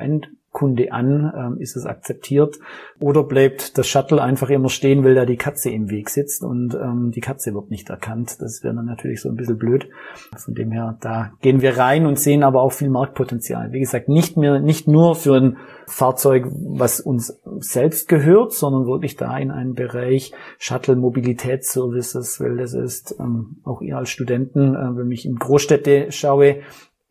[0.55, 2.59] Endkunde an, ähm, ist es akzeptiert
[2.99, 6.73] oder bleibt das Shuttle einfach immer stehen, weil da die Katze im Weg sitzt und
[6.75, 8.37] ähm, die Katze wird nicht erkannt.
[8.39, 9.89] Das wäre dann natürlich so ein bisschen blöd.
[10.37, 13.73] Von dem her, da gehen wir rein und sehen aber auch viel Marktpotenzial.
[13.73, 19.17] Wie gesagt, nicht mehr, nicht nur für ein Fahrzeug, was uns selbst gehört, sondern wirklich
[19.17, 24.97] da in einen Bereich Shuttle Mobilitätsservices, weil das ist ähm, auch ihr als Studenten, äh,
[24.97, 26.61] wenn ich in Großstädte schaue,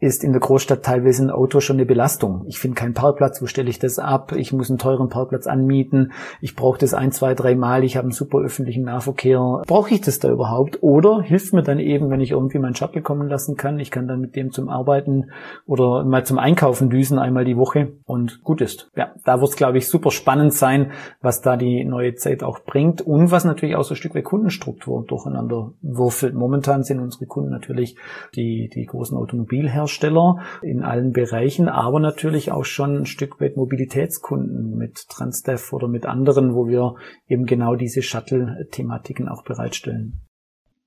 [0.05, 2.45] ist in der Großstadt teilweise ein Auto schon eine Belastung.
[2.47, 4.33] Ich finde keinen Parkplatz, wo stelle ich das ab?
[4.33, 6.13] Ich muss einen teuren Parkplatz anmieten.
[6.41, 7.85] Ich brauche das ein, zwei, drei Mal.
[7.85, 9.63] Ich habe einen super öffentlichen Nahverkehr.
[9.67, 10.83] Brauche ich das da überhaupt?
[10.83, 13.81] Oder hilft mir dann eben, wenn ich irgendwie meinen Shuttle kommen lassen kann?
[13.81, 15.31] Ich kann dann mit dem zum Arbeiten
[15.67, 18.91] oder mal zum Einkaufen düsen einmal die Woche und gut ist.
[18.97, 22.61] Ja, da wird es, glaube ich, super spannend sein, was da die neue Zeit auch
[22.61, 26.35] bringt und was natürlich auch so ein Stück weit Kundenstruktur durcheinander würfelt.
[26.35, 27.97] Momentan sind unsere Kunden natürlich
[28.35, 33.57] die, die großen Automobilhersteller Hersteller in allen Bereichen, aber natürlich auch schon ein Stück weit
[33.57, 36.97] Mobilitätskunden mit Transdev oder mit anderen, wo wir
[37.29, 40.27] eben genau diese Shuttle-Thematiken auch bereitstellen.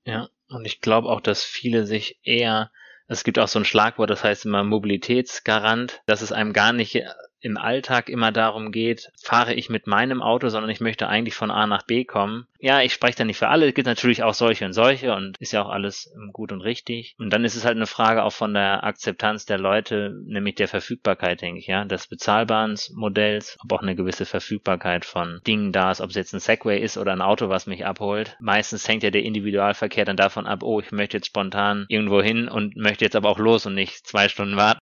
[0.04, 2.70] Ja, und ich glaube auch, dass viele sich eher
[3.10, 7.02] es gibt auch so ein Schlagwort, das heißt immer Mobilitätsgarant, dass es einem gar nicht
[7.40, 11.50] im Alltag immer darum geht, fahre ich mit meinem Auto, sondern ich möchte eigentlich von
[11.50, 12.46] A nach B kommen.
[12.58, 15.36] Ja, ich spreche da nicht für alle, es gibt natürlich auch solche und solche und
[15.38, 17.14] ist ja auch alles ähm, gut und richtig.
[17.18, 20.68] Und dann ist es halt eine Frage auch von der Akzeptanz der Leute, nämlich der
[20.68, 25.90] Verfügbarkeit, denke ich, ja, des bezahlbaren Modells, ob auch eine gewisse Verfügbarkeit von Dingen da
[25.90, 28.36] ist, ob es jetzt ein Segway ist oder ein Auto, was mich abholt.
[28.40, 32.48] Meistens hängt ja der Individualverkehr dann davon ab, oh, ich möchte jetzt spontan irgendwo hin
[32.48, 34.80] und möchte jetzt aber auch los und nicht zwei Stunden warten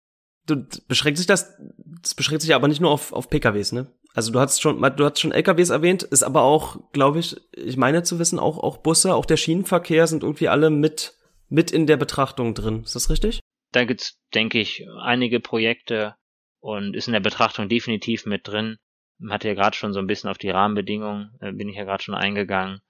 [0.46, 1.56] beschränkt sich das,
[2.02, 3.86] das beschränkt sich aber nicht nur auf, auf PKWs, ne?
[4.14, 7.76] Also du hast schon, du hast schon LKWs erwähnt, ist aber auch, glaube ich, ich
[7.76, 11.14] meine zu wissen, auch, auch Busse, auch der Schienenverkehr sind irgendwie alle mit,
[11.48, 12.82] mit in der Betrachtung drin.
[12.84, 13.40] Ist das richtig?
[13.72, 16.14] Da gibt's, denke ich, einige Projekte
[16.60, 18.76] und ist in der Betrachtung definitiv mit drin.
[19.18, 21.84] Man hatte ja gerade schon so ein bisschen auf die Rahmenbedingungen, äh, bin ich ja
[21.84, 22.80] gerade schon eingegangen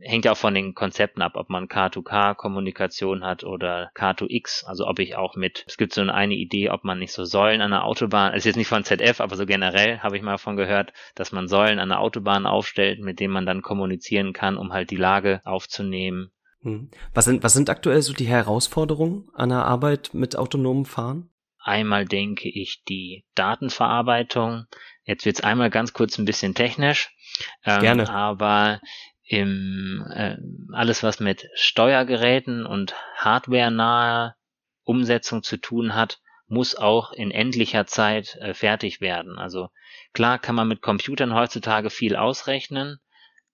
[0.00, 4.98] hängt ja auch von den Konzepten ab, ob man K2K-Kommunikation hat oder K2X, also ob
[4.98, 7.84] ich auch mit, es gibt so eine Idee, ob man nicht so Säulen an der
[7.84, 10.92] Autobahn, es ist jetzt nicht von ZF, aber so generell habe ich mal davon gehört,
[11.14, 14.90] dass man Säulen an der Autobahn aufstellt, mit denen man dann kommunizieren kann, um halt
[14.90, 16.30] die Lage aufzunehmen.
[16.62, 16.90] Hm.
[17.14, 21.30] Was sind, was sind aktuell so die Herausforderungen an der Arbeit mit autonomem Fahren?
[21.58, 24.66] Einmal denke ich die Datenverarbeitung.
[25.04, 27.10] Jetzt wird's einmal ganz kurz ein bisschen technisch.
[27.64, 28.08] Ähm, Gerne.
[28.08, 28.80] Aber
[29.26, 30.36] im äh,
[30.72, 34.36] alles was mit Steuergeräten und hardwarenaher
[34.84, 39.36] Umsetzung zu tun hat, muss auch in endlicher Zeit äh, fertig werden.
[39.36, 39.68] Also
[40.12, 43.00] klar kann man mit Computern heutzutage viel ausrechnen,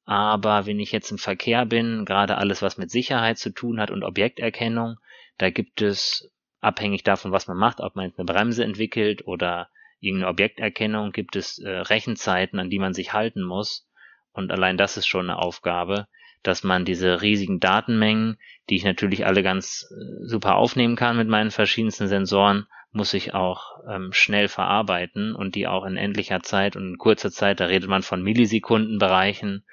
[0.04, 3.90] aber wenn ich jetzt im Verkehr bin, gerade alles was mit Sicherheit zu tun hat
[3.90, 4.96] und Objekterkennung,
[5.38, 6.30] da gibt es
[6.60, 11.34] abhängig davon, was man macht, ob man jetzt eine Bremse entwickelt oder irgendeine Objekterkennung, gibt
[11.34, 13.88] es äh, Rechenzeiten, an die man sich halten muss
[14.32, 16.06] und allein das ist schon eine Aufgabe,
[16.42, 21.28] dass man diese riesigen Datenmengen, die ich natürlich alle ganz äh, super aufnehmen kann mit
[21.28, 26.76] meinen verschiedensten Sensoren, muss ich auch ähm, schnell verarbeiten und die auch in endlicher Zeit
[26.76, 29.64] und in kurzer Zeit, da redet man von Millisekundenbereichen,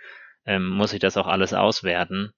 [0.45, 2.33] ähm, muss ich das auch alles auswerten.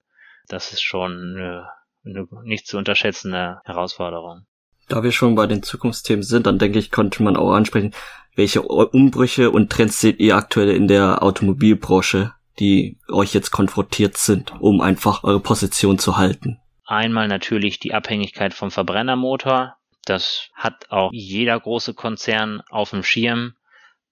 [0.48, 1.68] Das ist schon eine,
[2.04, 4.46] eine nicht zu unterschätzende Herausforderung.
[4.92, 7.94] Da wir schon bei den Zukunftsthemen sind, dann denke ich, konnte man auch ansprechen,
[8.36, 14.52] welche Umbrüche und Trends seht ihr aktuell in der Automobilbranche, die euch jetzt konfrontiert sind,
[14.60, 16.58] um einfach eure Position zu halten?
[16.84, 19.76] Einmal natürlich die Abhängigkeit vom Verbrennermotor.
[20.04, 23.54] Das hat auch jeder große Konzern auf dem Schirm.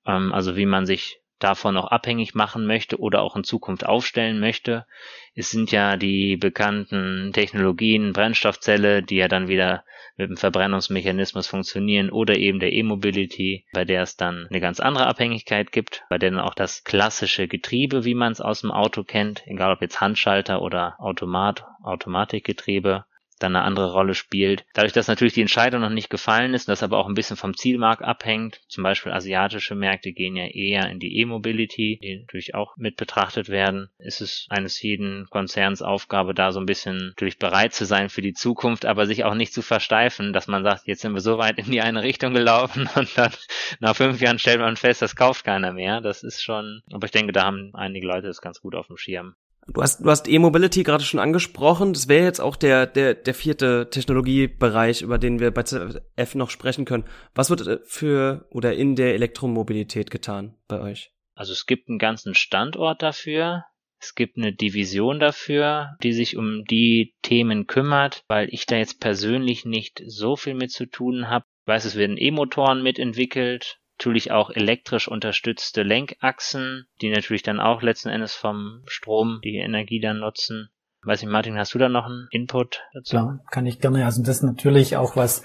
[0.07, 4.41] Ähm, also wie man sich davon noch abhängig machen möchte oder auch in Zukunft aufstellen
[4.41, 4.87] möchte.
[5.35, 9.85] Es sind ja die bekannten Technologien, Brennstoffzelle, die ja dann wieder
[10.21, 15.07] mit dem Verbrennungsmechanismus funktionieren oder eben der E-Mobility, bei der es dann eine ganz andere
[15.07, 19.03] Abhängigkeit gibt, bei der dann auch das klassische Getriebe, wie man es aus dem Auto
[19.03, 23.05] kennt, egal ob jetzt Handschalter oder Automat, Automatikgetriebe,
[23.43, 24.65] dann eine andere Rolle spielt.
[24.75, 27.57] Dadurch, dass natürlich die Entscheidung noch nicht gefallen ist das aber auch ein bisschen vom
[27.57, 32.77] Zielmarkt abhängt, zum Beispiel asiatische Märkte gehen ja eher in die E-Mobility, die natürlich auch
[32.77, 37.75] mit betrachtet werden, ist es eines jeden Konzerns Aufgabe, da so ein bisschen natürlich bereit
[37.75, 41.03] zu sein für die Zukunft, aber sich auch nicht zu versteifen, dass man sagt, jetzt
[41.03, 43.33] sind wir so weit in die eine Richtung gelaufen und dann
[43.81, 46.01] nach fünf Jahren stellt man fest, das kauft keiner mehr.
[46.01, 48.97] Das ist schon, aber ich denke, da haben einige Leute das ganz gut auf dem
[48.97, 49.35] Schirm.
[49.73, 51.93] Du hast, du hast E-Mobility gerade schon angesprochen.
[51.93, 56.51] Das wäre jetzt auch der, der, der vierte Technologiebereich, über den wir bei ZF noch
[56.51, 57.05] sprechen können.
[57.35, 61.13] Was wird äh, für oder in der Elektromobilität getan bei euch?
[61.35, 63.65] Also es gibt einen ganzen Standort dafür.
[64.01, 68.99] Es gibt eine Division dafür, die sich um die Themen kümmert, weil ich da jetzt
[68.99, 71.45] persönlich nicht so viel mit zu tun habe.
[71.63, 77.83] Ich weiß, es werden E-Motoren mitentwickelt, natürlich auch elektrisch unterstützte Lenkachsen, die natürlich dann auch
[77.83, 80.71] letzten Endes vom Strom die Energie dann nutzen.
[81.03, 83.17] Weiß ich, Martin, hast du da noch einen Input dazu?
[83.17, 84.07] Ja, kann ich gerne.
[84.07, 85.43] Also das ist natürlich auch was,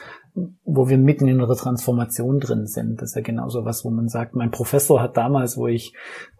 [0.65, 3.01] wo wir mitten in einer Transformation drin sind.
[3.01, 5.93] Das ist ja genauso was, wo man sagt, mein Professor hat damals, wo ich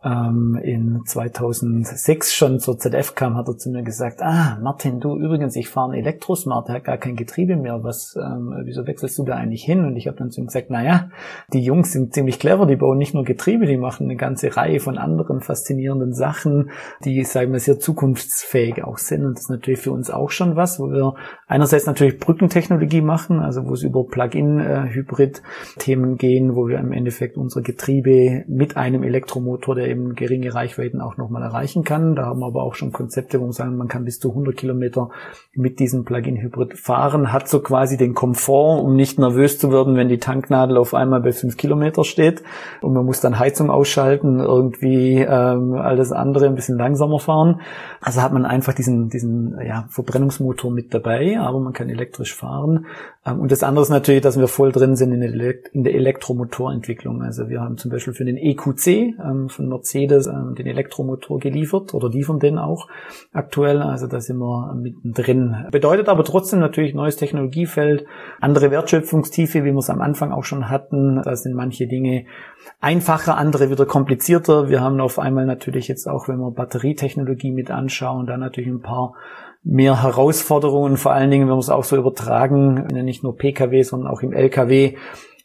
[0.04, 5.16] ähm, in 2006 schon zur ZF kam, hat er zu mir gesagt, ah, Martin, du
[5.16, 9.18] übrigens, ich fahre einen Elektrosmart, der hat gar kein Getriebe mehr, was, ähm, wieso wechselst
[9.18, 9.86] du da eigentlich hin?
[9.86, 11.10] Und ich habe dann zu ihm gesagt, naja,
[11.54, 14.82] die Jungs sind ziemlich clever, die bauen nicht nur Getriebe, die machen eine ganze Reihe
[14.82, 16.72] von anderen faszinierenden Sachen,
[17.06, 19.26] die, sagen wir, sehr zukunftsfähig auch sind.
[19.26, 21.16] Und das ist natürlich für uns auch schon was, wo wir
[21.48, 27.62] einerseits natürlich Brückentechnologie machen, also wo es über Plug-in-Hybrid-Themen gehen, wo wir im Endeffekt unsere
[27.62, 32.16] Getriebe mit einem Elektromotor, der eben geringe Reichweiten auch nochmal erreichen kann.
[32.16, 34.58] Da haben wir aber auch schon Konzepte, wo wir sagen, man kann bis zu 100
[34.58, 35.10] Kilometer
[35.54, 40.10] mit diesem Plug-in-Hybrid fahren, hat so quasi den Komfort, um nicht nervös zu werden, wenn
[40.10, 42.44] die Tanknadel auf einmal bei 5 Kilometer steht
[42.82, 47.62] und man muss dann Heizung ausschalten, irgendwie ähm, alles andere ein bisschen langsamer fahren.
[48.02, 52.86] Also hat man einfach diesen, diesen ja, Verbrennungsmotor mit dabei, aber man kann elektrisch fahren.
[53.26, 55.84] Ähm, und das andere andere ist natürlich, dass wir voll drin sind in der, in
[55.84, 57.22] der Elektromotorentwicklung.
[57.22, 61.94] Also wir haben zum Beispiel für den EQC ähm, von Mercedes ähm, den Elektromotor geliefert
[61.94, 62.88] oder liefern den auch
[63.34, 63.82] aktuell.
[63.82, 65.66] Also da sind wir mittendrin.
[65.72, 68.06] Bedeutet aber trotzdem natürlich neues Technologiefeld,
[68.40, 71.22] andere Wertschöpfungstiefe, wie wir es am Anfang auch schon hatten.
[71.22, 72.28] Da sind manche Dinge
[72.80, 74.70] einfacher, andere wieder komplizierter.
[74.70, 78.82] Wir haben auf einmal natürlich jetzt auch, wenn wir Batterietechnologie mit anschauen, da natürlich ein
[78.82, 79.16] paar
[79.66, 84.10] mehr Herausforderungen, vor allen Dingen, wenn wir es auch so übertragen, nicht nur Pkw, sondern
[84.10, 84.96] auch im Lkw,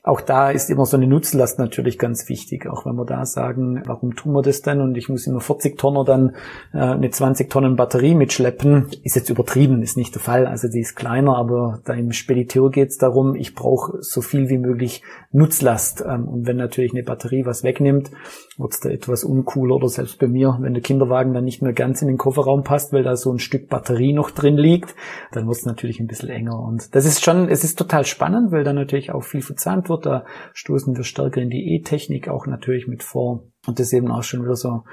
[0.02, 2.66] auch da ist immer so eine Nutzlast natürlich ganz wichtig.
[2.66, 4.80] Auch wenn wir da sagen, warum tun wir das denn?
[4.80, 6.36] Und ich muss immer 40 Tonner dann
[6.72, 10.46] äh, eine 20 Tonnen Batterie mitschleppen, ist jetzt übertrieben, ist nicht der Fall.
[10.46, 14.48] Also die ist kleiner, aber da im Spediteur geht es darum, ich brauche so viel
[14.48, 16.02] wie möglich Nutzlast.
[16.06, 18.10] Ähm, und wenn natürlich eine Batterie was wegnimmt,
[18.56, 21.74] wird es da etwas uncooler oder selbst bei mir, wenn der Kinderwagen dann nicht mehr
[21.74, 24.94] ganz in den Kofferraum passt, weil da so ein Stück Batterie noch drin liegt,
[25.32, 26.58] dann wird es natürlich ein bisschen enger.
[26.58, 30.06] Und das ist schon, es ist total spannend, weil da natürlich auch viel verzahnt wird.
[30.06, 30.24] Da
[30.54, 33.44] stoßen wir stärker in die E-Technik auch natürlich mit vor.
[33.66, 34.84] Und das ist eben auch schon wieder so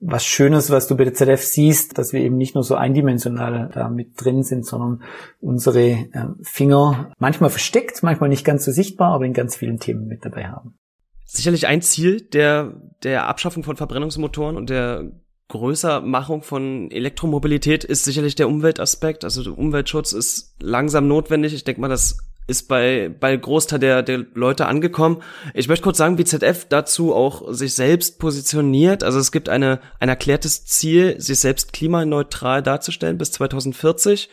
[0.00, 3.70] was Schönes, was du bei der ZF siehst, dass wir eben nicht nur so eindimensional
[3.72, 5.02] da mit drin sind, sondern
[5.40, 6.08] unsere äh,
[6.42, 10.48] Finger manchmal versteckt, manchmal nicht ganz so sichtbar, aber in ganz vielen Themen mit dabei
[10.48, 10.78] haben.
[11.26, 15.12] Sicherlich ein Ziel der, der Abschaffung von Verbrennungsmotoren und der
[15.48, 19.24] Größermachung von Elektromobilität ist sicherlich der Umweltaspekt.
[19.24, 21.52] Also Umweltschutz ist langsam notwendig.
[21.52, 22.18] Ich denke mal, das
[22.50, 25.22] ist bei, bei Großteil der, der Leute angekommen.
[25.54, 29.04] Ich möchte kurz sagen, wie ZF dazu auch sich selbst positioniert.
[29.04, 34.28] Also es gibt eine, ein erklärtes Ziel, sich selbst klimaneutral darzustellen bis 2040.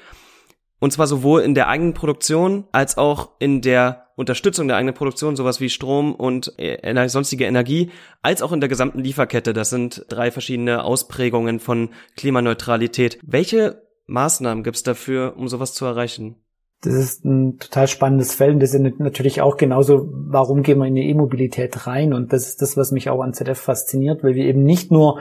[0.80, 5.36] Und zwar sowohl in der eigenen Produktion als auch in der Unterstützung der eigenen Produktion,
[5.36, 7.92] sowas wie Strom und äh, sonstige Energie,
[8.24, 9.54] als auch in der gesamten Lieferkette.
[9.54, 13.20] Das sind drei verschiedene Ausprägungen von Klimaneutralität.
[13.22, 16.36] Welche Maßnahmen gibt es dafür, um sowas zu erreichen?
[16.82, 20.86] Das ist ein total spannendes Feld und das ist natürlich auch genauso, warum gehen wir
[20.86, 22.14] in die E-Mobilität rein?
[22.14, 25.20] Und das ist das, was mich auch an ZF fasziniert, weil wir eben nicht nur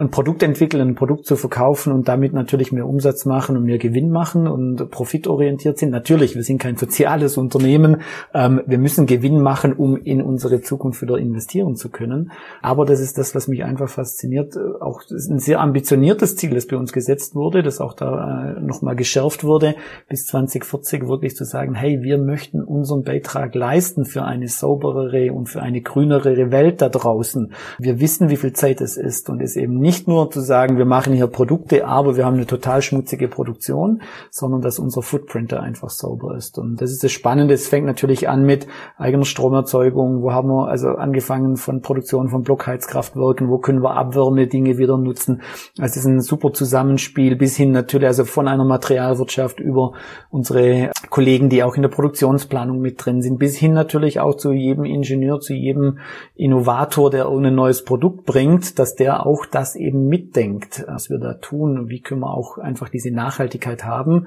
[0.00, 3.78] ein Produkt entwickeln, ein Produkt zu verkaufen und damit natürlich mehr Umsatz machen und mehr
[3.78, 5.90] Gewinn machen und profitorientiert sind.
[5.90, 8.02] Natürlich, wir sind kein soziales Unternehmen.
[8.32, 12.30] Ähm, wir müssen Gewinn machen, um in unsere Zukunft wieder investieren zu können.
[12.62, 14.56] Aber das ist das, was mich einfach fasziniert.
[14.80, 18.94] Auch ein sehr ambitioniertes Ziel, das bei uns gesetzt wurde, das auch da äh, nochmal
[18.94, 19.74] geschärft wurde,
[20.08, 25.48] bis 2040 wirklich zu sagen, hey, wir möchten unseren Beitrag leisten für eine sauberere und
[25.48, 27.52] für eine grünere Welt da draußen.
[27.80, 30.76] Wir wissen, wie viel Zeit es ist und es eben nicht nicht nur zu sagen,
[30.76, 35.54] wir machen hier Produkte, aber wir haben eine total schmutzige Produktion, sondern dass unser Footprint
[35.54, 36.58] einfach sauber ist.
[36.58, 37.54] Und das ist das Spannende.
[37.54, 38.66] Es fängt natürlich an mit
[38.98, 40.20] eigener Stromerzeugung.
[40.20, 43.48] Wo haben wir also angefangen von Produktion von Blockheizkraftwerken?
[43.48, 45.40] Wo können wir Abwärme-Dinge wieder nutzen?
[45.78, 49.92] Also es ist ein super Zusammenspiel bis hin natürlich also von einer Materialwirtschaft über
[50.28, 54.52] unsere Kollegen, die auch in der Produktionsplanung mit drin sind, bis hin natürlich auch zu
[54.52, 56.00] jedem Ingenieur, zu jedem
[56.34, 61.34] Innovator, der irgendein neues Produkt bringt, dass der auch das eben mitdenkt, was wir da
[61.34, 61.88] tun.
[61.88, 64.26] Wie können wir auch einfach diese Nachhaltigkeit haben?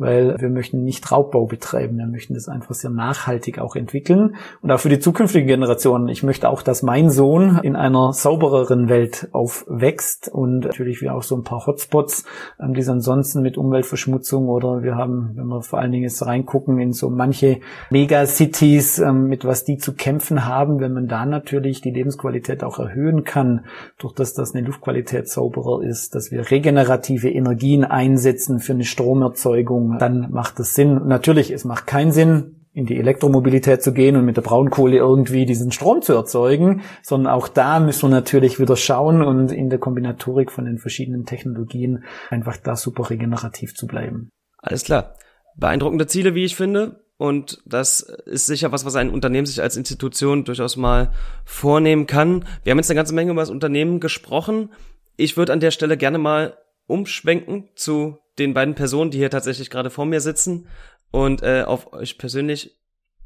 [0.00, 4.72] Weil wir möchten nicht Raubbau betreiben, wir möchten das einfach sehr nachhaltig auch entwickeln und
[4.72, 6.08] auch für die zukünftigen Generationen.
[6.08, 11.22] Ich möchte auch, dass mein Sohn in einer saubereren Welt aufwächst und natürlich wir auch
[11.22, 12.24] so ein paar Hotspots,
[12.58, 16.92] die ansonsten mit Umweltverschmutzung oder wir haben, wenn wir vor allen Dingen jetzt reingucken in
[16.92, 17.60] so manche
[17.90, 22.78] Megacities, ähm, mit was die zu kämpfen haben, wenn man da natürlich die Lebensqualität auch
[22.78, 23.66] erhöhen kann,
[23.98, 29.89] durch das, dass eine Luftqualität sauberer ist, dass wir regenerative Energien einsetzen für eine Stromerzeugung,
[29.98, 31.06] dann macht es Sinn.
[31.06, 35.44] Natürlich, es macht keinen Sinn, in die Elektromobilität zu gehen und mit der Braunkohle irgendwie
[35.44, 39.80] diesen Strom zu erzeugen, sondern auch da müssen wir natürlich wieder schauen und in der
[39.80, 44.30] Kombinatorik von den verschiedenen Technologien einfach da super regenerativ zu bleiben.
[44.58, 45.14] Alles klar.
[45.56, 47.04] Beeindruckende Ziele, wie ich finde.
[47.16, 51.10] Und das ist sicher was, was ein Unternehmen sich als Institution durchaus mal
[51.44, 52.46] vornehmen kann.
[52.62, 54.70] Wir haben jetzt eine ganze Menge über das Unternehmen gesprochen.
[55.16, 59.70] Ich würde an der Stelle gerne mal umschwenken zu den beiden Personen, die hier tatsächlich
[59.70, 60.68] gerade vor mir sitzen
[61.10, 62.76] und äh, auf euch persönlich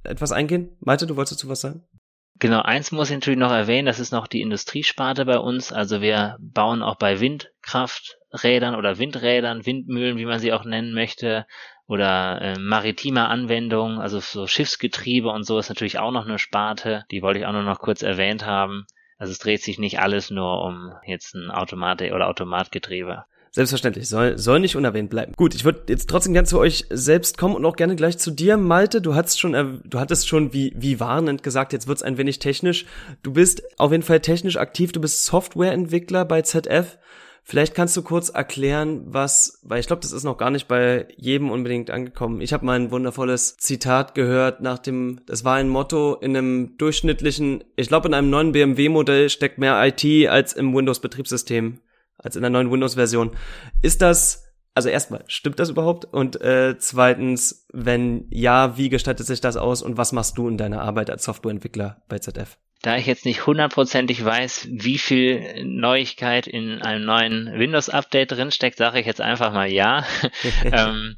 [0.02, 0.76] etwas eingehen.
[0.80, 1.84] Malte, du wolltest dazu was sagen?
[2.40, 5.72] Genau, eins muss ich natürlich noch erwähnen, das ist noch die Industriesparte bei uns.
[5.72, 11.46] Also wir bauen auch bei Windkrafträdern oder Windrädern, Windmühlen, wie man sie auch nennen möchte,
[11.86, 17.04] oder äh, maritime Anwendungen, also so Schiffsgetriebe und so ist natürlich auch noch eine Sparte.
[17.10, 18.86] Die wollte ich auch nur noch kurz erwähnt haben.
[19.18, 23.24] Also es dreht sich nicht alles nur um jetzt ein Automat oder Automatgetriebe.
[23.54, 25.32] Selbstverständlich, soll, soll nicht unerwähnt bleiben.
[25.36, 28.32] Gut, ich würde jetzt trotzdem gerne zu euch selbst kommen und auch gerne gleich zu
[28.32, 29.00] dir, Malte.
[29.00, 32.84] Du hattest schon, du hattest schon wie, wie warnend gesagt, jetzt wird's ein wenig technisch.
[33.22, 36.98] Du bist auf jeden Fall technisch aktiv, du bist Softwareentwickler bei ZF.
[37.44, 41.06] Vielleicht kannst du kurz erklären, was, weil ich glaube, das ist noch gar nicht bei
[41.16, 42.40] jedem unbedingt angekommen.
[42.40, 46.76] Ich habe mal ein wundervolles Zitat gehört nach dem, das war ein Motto in einem
[46.76, 51.78] durchschnittlichen, ich glaube, in einem neuen BMW-Modell steckt mehr IT als im Windows-Betriebssystem,
[52.24, 53.36] als in der neuen Windows-Version.
[53.82, 56.04] Ist das, also erstmal, stimmt das überhaupt?
[56.06, 60.58] Und äh, zweitens, wenn ja, wie gestaltet sich das aus und was machst du in
[60.58, 62.56] deiner Arbeit als Softwareentwickler bei ZF?
[62.84, 69.00] Da ich jetzt nicht hundertprozentig weiß, wie viel Neuigkeit in einem neuen Windows-Update drinsteckt, sage
[69.00, 70.04] ich jetzt einfach mal ja.
[70.64, 71.16] ähm,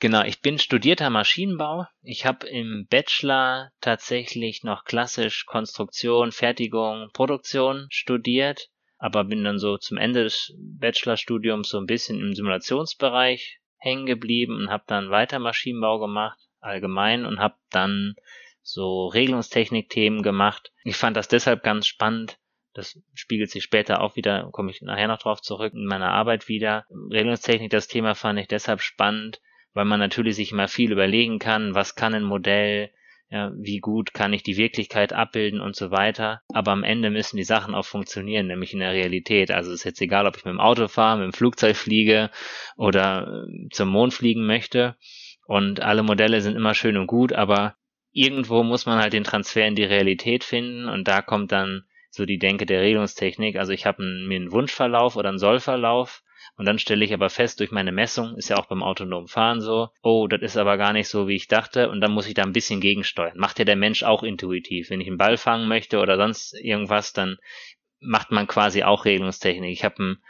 [0.00, 1.86] genau, ich bin studierter Maschinenbau.
[2.02, 9.78] Ich habe im Bachelor tatsächlich noch klassisch Konstruktion, Fertigung, Produktion studiert, aber bin dann so
[9.78, 15.38] zum Ende des Bachelorstudiums so ein bisschen im Simulationsbereich hängen geblieben und habe dann weiter
[15.38, 18.16] Maschinenbau gemacht, allgemein, und habe dann
[18.62, 20.72] so Regelungstechnik-Themen gemacht.
[20.84, 22.38] Ich fand das deshalb ganz spannend.
[22.74, 26.48] Das spiegelt sich später auch wieder, komme ich nachher noch drauf zurück, in meiner Arbeit
[26.48, 26.84] wieder.
[26.90, 29.40] Regelungstechnik, das Thema fand ich deshalb spannend,
[29.74, 32.90] weil man natürlich sich immer viel überlegen kann, was kann ein Modell,
[33.30, 36.40] ja, wie gut kann ich die Wirklichkeit abbilden und so weiter.
[36.52, 39.50] Aber am Ende müssen die Sachen auch funktionieren, nämlich in der Realität.
[39.50, 42.30] Also es ist jetzt egal, ob ich mit dem Auto fahre, mit dem Flugzeug fliege
[42.76, 44.96] oder äh, zum Mond fliegen möchte.
[45.46, 47.76] Und alle Modelle sind immer schön und gut, aber
[48.12, 52.24] irgendwo muss man halt den Transfer in die Realität finden und da kommt dann so
[52.26, 53.56] die Denke der Regelungstechnik.
[53.56, 56.22] Also ich habe mir einen Wunschverlauf oder einen Sollverlauf
[56.58, 59.60] und dann stelle ich aber fest durch meine Messung, ist ja auch beim autonomen Fahren
[59.60, 62.34] so, oh, das ist aber gar nicht so, wie ich dachte und dann muss ich
[62.34, 63.38] da ein bisschen gegensteuern.
[63.38, 64.90] Macht ja der Mensch auch intuitiv.
[64.90, 67.38] Wenn ich einen Ball fangen möchte oder sonst irgendwas, dann
[68.00, 69.72] macht man quasi auch Regelungstechnik.
[69.72, 70.22] Ich habe einen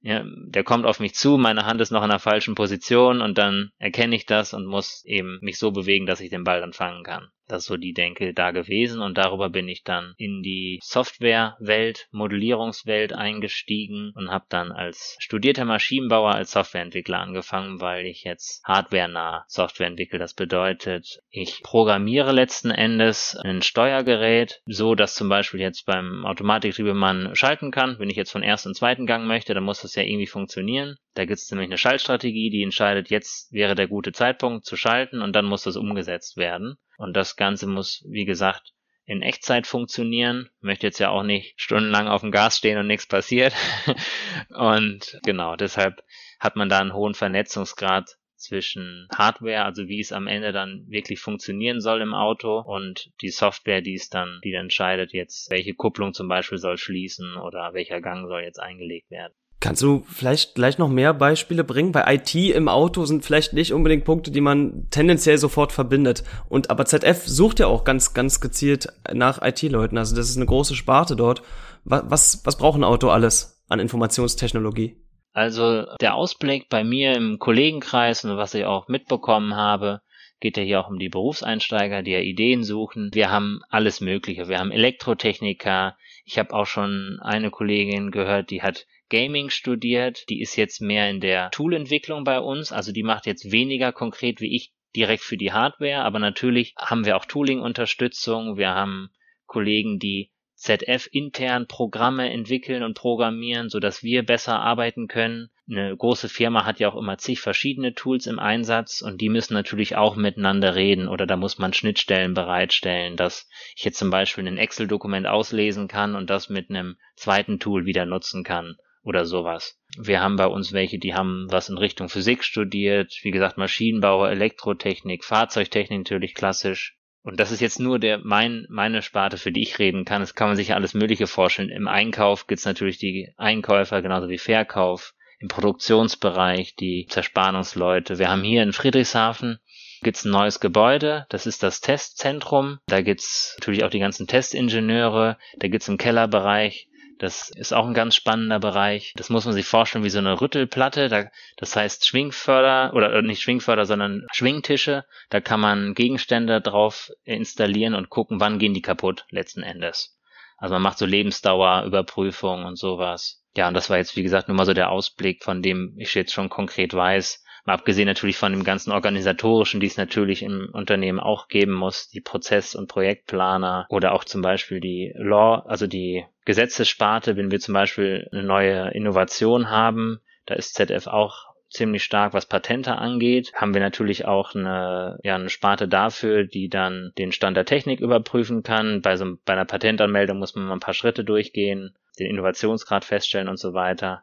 [0.00, 3.38] ja, der kommt auf mich zu, meine Hand ist noch in der falschen Position und
[3.38, 6.72] dann erkenne ich das und muss eben mich so bewegen, dass ich den Ball dann
[6.72, 7.28] fangen kann.
[7.48, 12.08] Das ist so die Denke da gewesen und darüber bin ich dann in die Softwarewelt,
[12.10, 19.44] Modellierungswelt eingestiegen und habe dann als studierter Maschinenbauer als Softwareentwickler angefangen, weil ich jetzt hardwarenah
[19.46, 20.18] Software entwickle.
[20.18, 26.94] Das bedeutet, ich programmiere letzten Endes ein Steuergerät, so dass zum Beispiel jetzt beim Automatikgetriebe
[26.94, 27.98] man schalten kann.
[28.00, 30.96] Wenn ich jetzt von ersten und zweiten Gang möchte, dann muss das ja irgendwie funktionieren.
[31.14, 35.22] Da gibt es nämlich eine Schaltstrategie, die entscheidet, jetzt wäre der gute Zeitpunkt zu schalten
[35.22, 36.76] und dann muss das umgesetzt werden.
[36.98, 38.72] Und das Ganze muss, wie gesagt,
[39.04, 40.50] in Echtzeit funktionieren.
[40.60, 43.54] Möchte jetzt ja auch nicht stundenlang auf dem Gas stehen und nichts passiert.
[44.50, 46.02] und genau, deshalb
[46.40, 51.20] hat man da einen hohen Vernetzungsgrad zwischen Hardware, also wie es am Ende dann wirklich
[51.20, 56.12] funktionieren soll im Auto und die Software, die es dann, die entscheidet jetzt, welche Kupplung
[56.12, 59.32] zum Beispiel soll schließen oder welcher Gang soll jetzt eingelegt werden.
[59.58, 61.92] Kannst du vielleicht gleich noch mehr Beispiele bringen?
[61.92, 66.24] Bei IT im Auto sind vielleicht nicht unbedingt Punkte, die man tendenziell sofort verbindet.
[66.48, 69.96] Und aber ZF sucht ja auch ganz, ganz gezielt nach IT-Leuten.
[69.96, 71.42] Also das ist eine große Sparte dort.
[71.84, 74.96] Was, was, was braucht ein Auto alles an Informationstechnologie?
[75.32, 80.00] Also der Ausblick bei mir im Kollegenkreis und was ich auch mitbekommen habe,
[80.40, 83.10] geht ja hier auch um die Berufseinsteiger, die ja Ideen suchen.
[83.12, 84.48] Wir haben alles Mögliche.
[84.48, 85.96] Wir haben Elektrotechniker.
[86.24, 90.28] Ich habe auch schon eine Kollegin gehört, die hat Gaming studiert.
[90.28, 92.72] Die ist jetzt mehr in der Toolentwicklung bei uns.
[92.72, 96.02] Also die macht jetzt weniger konkret wie ich direkt für die Hardware.
[96.02, 98.56] Aber natürlich haben wir auch Tooling-Unterstützung.
[98.56, 99.10] Wir haben
[99.46, 105.50] Kollegen, die ZF intern Programme entwickeln und programmieren, so dass wir besser arbeiten können.
[105.70, 109.52] Eine große Firma hat ja auch immer zig verschiedene Tools im Einsatz und die müssen
[109.52, 114.46] natürlich auch miteinander reden oder da muss man Schnittstellen bereitstellen, dass ich jetzt zum Beispiel
[114.46, 119.78] ein Excel-Dokument auslesen kann und das mit einem zweiten Tool wieder nutzen kann oder sowas.
[119.96, 124.28] Wir haben bei uns welche, die haben was in Richtung Physik studiert, wie gesagt Maschinenbauer,
[124.30, 126.96] Elektrotechnik, Fahrzeugtechnik natürlich klassisch.
[127.22, 130.20] Und das ist jetzt nur der mein meine Sparte, für die ich reden kann.
[130.20, 131.70] Das kann man sich alles Mögliche vorstellen.
[131.70, 135.14] Im Einkauf gibt's natürlich die Einkäufer genauso wie Verkauf.
[135.38, 138.18] Im Produktionsbereich die Zerspannungsleute.
[138.18, 139.60] Wir haben hier in Friedrichshafen
[140.02, 142.78] gibt's ein neues Gebäude, das ist das Testzentrum.
[142.86, 146.88] Da gibt's natürlich auch die ganzen Testingenieure, da gibt's im Kellerbereich
[147.18, 149.12] das ist auch ein ganz spannender Bereich.
[149.16, 151.08] Das muss man sich vorstellen wie so eine Rüttelplatte.
[151.08, 151.24] Da,
[151.56, 155.04] das heißt Schwingförder oder äh, nicht Schwingförder, sondern Schwingtische.
[155.30, 160.18] Da kann man Gegenstände drauf installieren und gucken, wann gehen die kaputt letzten Endes.
[160.58, 163.42] Also man macht so Lebensdauerüberprüfung und sowas.
[163.56, 166.14] Ja, und das war jetzt, wie gesagt, nur mal so der Ausblick, von dem ich
[166.14, 167.42] jetzt schon konkret weiß.
[167.64, 172.08] Mal abgesehen natürlich von dem ganzen organisatorischen, die es natürlich im Unternehmen auch geben muss,
[172.08, 177.60] die Prozess- und Projektplaner oder auch zum Beispiel die Law, also die Gesetzessparte, wenn wir
[177.60, 183.52] zum Beispiel eine neue Innovation haben, da ist ZF auch ziemlich stark, was Patente angeht.
[183.54, 188.00] Haben wir natürlich auch eine, ja, eine Sparte dafür, die dann den Stand der Technik
[188.00, 189.02] überprüfen kann.
[189.02, 193.48] Bei, so, bei einer Patentanmeldung muss man mal ein paar Schritte durchgehen, den Innovationsgrad feststellen
[193.48, 194.22] und so weiter.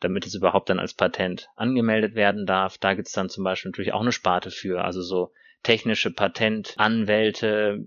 [0.00, 2.78] damit es überhaupt dann als Patent angemeldet werden darf.
[2.78, 5.32] Da gibt's dann zum Beispiel natürlich auch eine Sparte für, also so
[5.64, 7.84] technische Patentanwälte,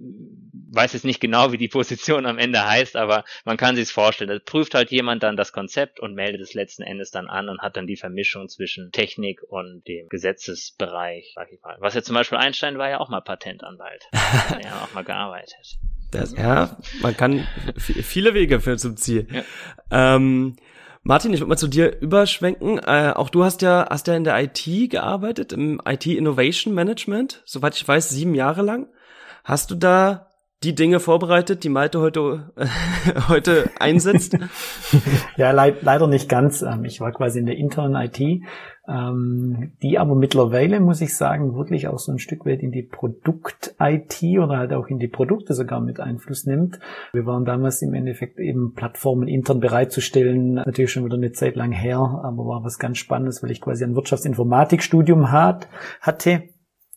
[0.72, 4.30] weiß jetzt nicht genau, wie die Position am Ende heißt, aber man kann sich vorstellen.
[4.30, 7.62] Da prüft halt jemand dann das Konzept und meldet es letzten Endes dann an und
[7.62, 11.78] hat dann die Vermischung zwischen Technik und dem Gesetzesbereich, sag ich mal.
[11.80, 14.04] Was ja zum Beispiel Einstein war ja auch mal Patentanwalt.
[14.14, 15.78] hat ja auch mal gearbeitet.
[16.12, 17.48] Das, ja, man kann
[17.78, 19.28] viele Wege für zum Ziel.
[19.32, 20.16] Ja.
[20.16, 20.56] Ähm,
[21.08, 22.80] Martin, ich würde mal zu dir überschwenken.
[22.80, 27.42] Äh, auch du hast ja, hast ja in der IT gearbeitet, im IT Innovation Management,
[27.46, 28.90] soweit ich weiß, sieben Jahre lang.
[29.46, 30.34] Hast du da
[30.64, 32.66] die Dinge vorbereitet, die Malte heute, äh,
[33.30, 34.38] heute einsetzt?
[35.38, 36.62] ja, leid, leider nicht ganz.
[36.62, 38.44] Ähm, ich war quasi in der internen IT,
[38.88, 42.84] ähm, die aber mittlerweile, muss ich sagen, wirklich auch so ein Stück weit in die
[42.84, 46.80] Produkt-IT oder halt auch in die Produkte sogar mit Einfluss nimmt.
[47.14, 51.72] Wir waren damals im Endeffekt eben Plattformen intern bereitzustellen, natürlich schon wieder eine Zeit lang
[51.72, 55.68] her, aber war was ganz Spannendes, weil ich quasi ein Wirtschaftsinformatikstudium hat,
[56.02, 56.44] hatte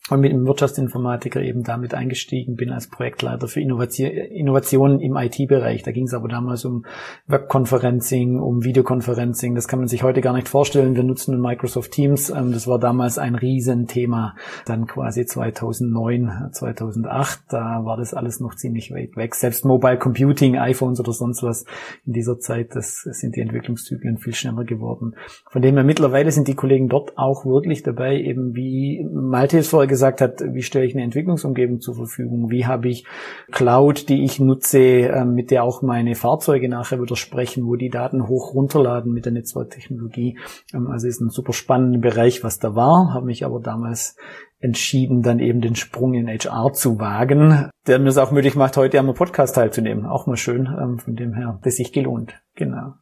[0.09, 5.83] und mit dem Wirtschaftsinformatiker eben damit eingestiegen bin als Projektleiter für Innovationen im IT-Bereich.
[5.83, 6.85] Da ging es aber damals um
[7.27, 9.53] Webconferencing, um Videoconferencing.
[9.53, 10.95] Das kann man sich heute gar nicht vorstellen.
[10.95, 12.31] Wir nutzen Microsoft Teams.
[12.31, 14.35] Ähm, das war damals ein Riesenthema.
[14.65, 19.35] Dann quasi 2009, 2008, da war das alles noch ziemlich weit weg.
[19.35, 21.65] Selbst Mobile Computing, iPhones oder sonst was
[22.07, 25.15] in dieser Zeit, das sind die Entwicklungszyklen viel schneller geworden.
[25.51, 29.67] Von dem her mittlerweile sind die Kollegen dort auch wirklich dabei, eben wie Malte es
[29.67, 32.49] vorher gesagt hat, wie stelle ich eine Entwicklungsumgebung zur Verfügung?
[32.49, 33.05] Wie habe ich
[33.51, 38.27] Cloud, die ich nutze, ähm, mit der auch meine Fahrzeuge nachher wieder wo die Daten
[38.27, 40.39] hoch runterladen mit der Netzwerktechnologie?
[40.73, 44.15] Ähm, also ist ein super spannender Bereich, was da war, habe mich aber damals
[44.59, 48.77] entschieden, dann eben den Sprung in HR zu wagen, der mir es auch möglich macht,
[48.77, 50.05] heute am Podcast teilzunehmen.
[50.05, 52.41] Auch mal schön, ähm, von dem her, das sich gelohnt.
[52.55, 52.93] Genau.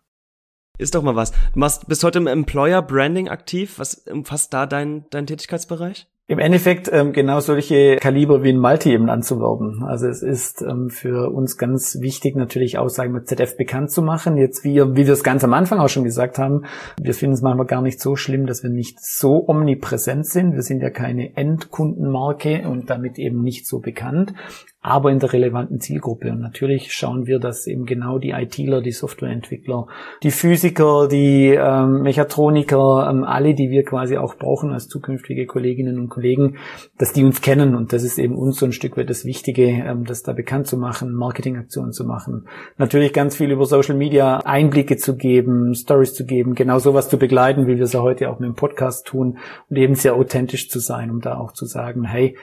[0.79, 1.33] Ist doch mal was.
[1.53, 3.79] Du bist heute im Employer Branding aktiv.
[3.79, 6.07] Was umfasst da dein, dein Tätigkeitsbereich?
[6.29, 9.83] Im Endeffekt ähm, genau solche Kaliber wie ein Malti eben anzuwerben.
[9.83, 14.37] Also es ist ähm, für uns ganz wichtig, natürlich Aussagen mit ZF bekannt zu machen.
[14.37, 16.65] Jetzt, wie, wie wir es ganz am Anfang auch schon gesagt haben,
[17.01, 20.53] wir finden es manchmal gar nicht so schlimm, dass wir nicht so omnipräsent sind.
[20.53, 24.35] Wir sind ja keine Endkundenmarke und damit eben nicht so bekannt
[24.81, 26.31] aber in der relevanten Zielgruppe.
[26.31, 29.87] Und natürlich schauen wir, dass eben genau die ITler, die Softwareentwickler,
[30.23, 35.99] die Physiker, die ähm, Mechatroniker, ähm, alle, die wir quasi auch brauchen als zukünftige Kolleginnen
[35.99, 36.57] und Kollegen,
[36.97, 37.75] dass die uns kennen.
[37.75, 40.67] Und das ist eben uns so ein Stück weit das Wichtige, ähm, das da bekannt
[40.67, 42.47] zu machen, Marketingaktionen zu machen.
[42.77, 47.19] Natürlich ganz viel über Social Media Einblicke zu geben, Stories zu geben, genau sowas zu
[47.19, 50.69] begleiten, wie wir es ja heute auch mit dem Podcast tun und eben sehr authentisch
[50.69, 52.37] zu sein, um da auch zu sagen, hey,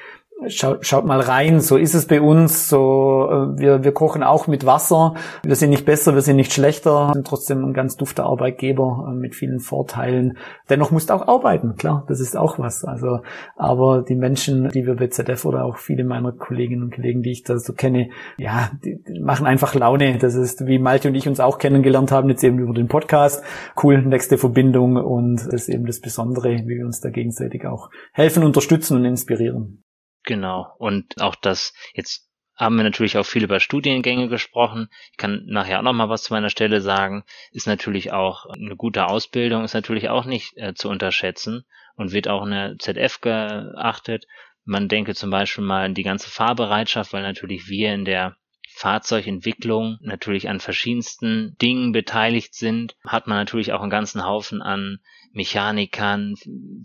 [0.48, 2.68] Schaut, schaut mal rein, so ist es bei uns.
[2.68, 5.14] So, äh, wir, wir kochen auch mit Wasser.
[5.42, 9.14] Wir sind nicht besser, wir sind nicht schlechter, sind trotzdem ein ganz dufter Arbeitgeber äh,
[9.14, 10.36] mit vielen Vorteilen.
[10.68, 12.84] Dennoch musst du auch arbeiten, klar, das ist auch was.
[12.84, 13.20] Also,
[13.56, 17.32] aber die Menschen, die wir bei ZDF oder auch viele meiner Kolleginnen und Kollegen, die
[17.32, 20.18] ich da so kenne, ja, die, die machen einfach Laune.
[20.18, 23.42] Das ist, wie Malte und ich uns auch kennengelernt haben, jetzt eben über den Podcast.
[23.82, 27.88] Cool, nächste Verbindung und das ist eben das Besondere, wie wir uns da gegenseitig auch
[28.12, 29.82] helfen, unterstützen und inspirieren.
[30.26, 30.74] Genau.
[30.78, 34.88] Und auch das, jetzt haben wir natürlich auch viel über Studiengänge gesprochen.
[35.12, 37.24] Ich kann nachher auch noch mal was zu meiner Stelle sagen.
[37.52, 41.64] Ist natürlich auch eine gute Ausbildung, ist natürlich auch nicht äh, zu unterschätzen
[41.94, 44.26] und wird auch in der ZF geachtet.
[44.64, 48.36] Man denke zum Beispiel mal an die ganze Fahrbereitschaft, weil natürlich wir in der
[48.74, 54.98] Fahrzeugentwicklung natürlich an verschiedensten Dingen beteiligt sind, hat man natürlich auch einen ganzen Haufen an
[55.36, 56.34] Mechanikern,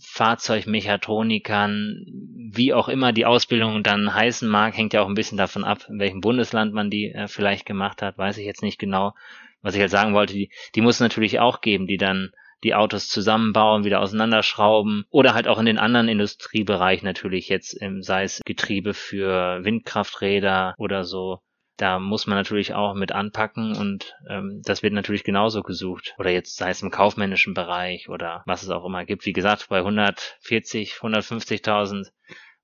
[0.04, 2.06] Fahrzeugmechatronikern,
[2.54, 5.86] wie auch immer die Ausbildung dann heißen mag, hängt ja auch ein bisschen davon ab,
[5.88, 9.14] in welchem Bundesland man die äh, vielleicht gemacht hat, weiß ich jetzt nicht genau.
[9.62, 12.32] Was ich halt sagen wollte, die, die muss es natürlich auch geben, die dann
[12.64, 18.24] die Autos zusammenbauen, wieder auseinanderschrauben oder halt auch in den anderen Industriebereichen natürlich jetzt, sei
[18.24, 21.40] es Getriebe für Windkrafträder oder so,
[21.82, 26.14] da muss man natürlich auch mit anpacken und ähm, das wird natürlich genauso gesucht.
[26.20, 29.26] Oder jetzt sei es im kaufmännischen Bereich oder was es auch immer gibt.
[29.26, 32.12] Wie gesagt, bei 140, 150.000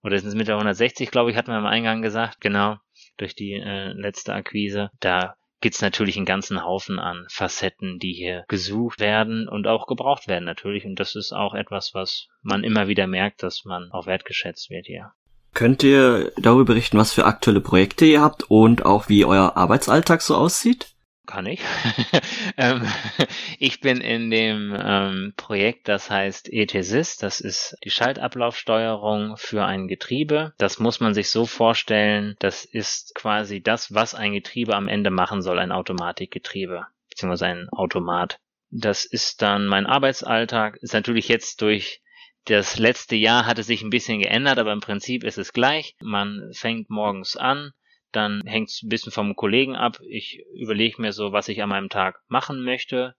[0.04, 2.78] oder sind es mit der 160, glaube ich, hatten wir am Eingang gesagt, genau,
[3.18, 4.92] durch die äh, letzte Akquise.
[5.00, 10.28] Da gibt's natürlich einen ganzen Haufen an Facetten, die hier gesucht werden und auch gebraucht
[10.28, 10.86] werden natürlich.
[10.86, 14.86] Und das ist auch etwas, was man immer wieder merkt, dass man auch wertgeschätzt wird
[14.86, 15.14] hier.
[15.58, 20.22] Könnt ihr darüber berichten, was für aktuelle Projekte ihr habt und auch wie euer Arbeitsalltag
[20.22, 20.94] so aussieht?
[21.26, 21.62] Kann ich.
[22.58, 22.86] ähm,
[23.58, 29.88] ich bin in dem ähm, Projekt, das heißt ETSYS, das ist die Schaltablaufsteuerung für ein
[29.88, 30.54] Getriebe.
[30.60, 35.10] Das muss man sich so vorstellen, das ist quasi das, was ein Getriebe am Ende
[35.10, 38.38] machen soll, ein Automatikgetriebe, beziehungsweise ein Automat.
[38.70, 40.78] Das ist dann mein Arbeitsalltag.
[40.84, 42.04] Ist natürlich jetzt durch
[42.48, 45.96] das letzte Jahr hat es sich ein bisschen geändert, aber im Prinzip ist es gleich.
[46.02, 47.74] Man fängt morgens an,
[48.12, 50.00] dann hängt es ein bisschen vom Kollegen ab.
[50.08, 53.16] Ich überlege mir so, was ich an meinem Tag machen möchte.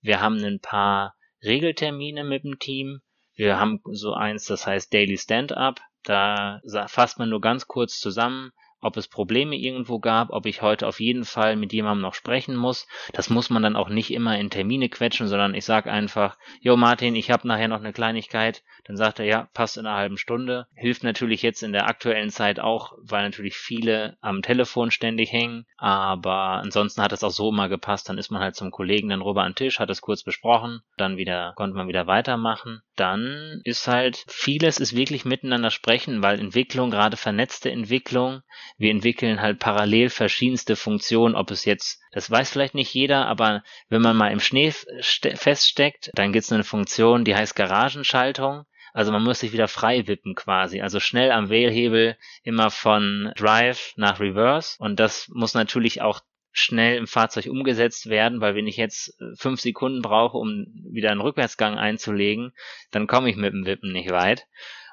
[0.00, 3.02] Wir haben ein paar Regeltermine mit dem Team.
[3.34, 5.80] Wir haben so eins, das heißt Daily Stand-up.
[6.02, 10.86] Da fasst man nur ganz kurz zusammen, ob es Probleme irgendwo gab, ob ich heute
[10.86, 12.86] auf jeden Fall mit jemandem noch sprechen muss.
[13.12, 16.76] Das muss man dann auch nicht immer in Termine quetschen, sondern ich sage einfach, Jo
[16.76, 18.62] Martin, ich habe nachher noch eine Kleinigkeit.
[18.84, 20.66] Dann sagt er, ja, passt in einer halben Stunde.
[20.74, 25.66] Hilft natürlich jetzt in der aktuellen Zeit auch, weil natürlich viele am Telefon ständig hängen.
[25.76, 28.08] Aber ansonsten hat es auch so immer gepasst.
[28.08, 30.82] Dann ist man halt zum Kollegen dann rüber an den Tisch, hat es kurz besprochen,
[30.96, 32.82] dann wieder konnte man wieder weitermachen.
[32.96, 38.42] Dann ist halt vieles ist wirklich miteinander sprechen, weil Entwicklung, gerade vernetzte Entwicklung,
[38.78, 43.62] wir entwickeln halt parallel verschiedenste Funktionen, ob es jetzt, das weiß vielleicht nicht jeder, aber
[43.88, 48.64] wenn man mal im Schnee feststeckt, dann gibt es eine Funktion, die heißt Garagenschaltung.
[48.92, 50.80] Also man muss sich wieder frei wippen quasi.
[50.80, 54.74] Also schnell am Wählhebel immer von Drive nach Reverse.
[54.78, 56.20] Und das muss natürlich auch
[56.52, 61.10] schnell im Fahrzeug umgesetzt werden, weil wenn ich jetzt äh, fünf Sekunden brauche, um wieder
[61.10, 62.52] einen Rückwärtsgang einzulegen,
[62.90, 64.46] dann komme ich mit dem Wippen nicht weit.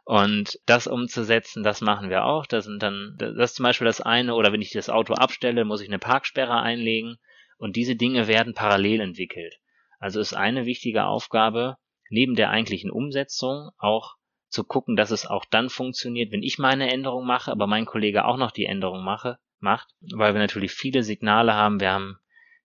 [0.07, 2.45] Und das umzusetzen, das machen wir auch.
[2.45, 5.65] Das sind dann, das ist zum Beispiel das eine, oder wenn ich das Auto abstelle,
[5.65, 7.17] muss ich eine Parksperre einlegen.
[7.57, 9.59] Und diese Dinge werden parallel entwickelt.
[9.99, 11.75] Also ist eine wichtige Aufgabe,
[12.09, 14.15] neben der eigentlichen Umsetzung auch
[14.47, 18.23] zu gucken, dass es auch dann funktioniert, wenn ich meine Änderung mache, aber mein Kollege
[18.23, 21.81] auch noch die Änderung mache, macht, weil wir natürlich viele Signale haben.
[21.81, 22.17] Wir haben,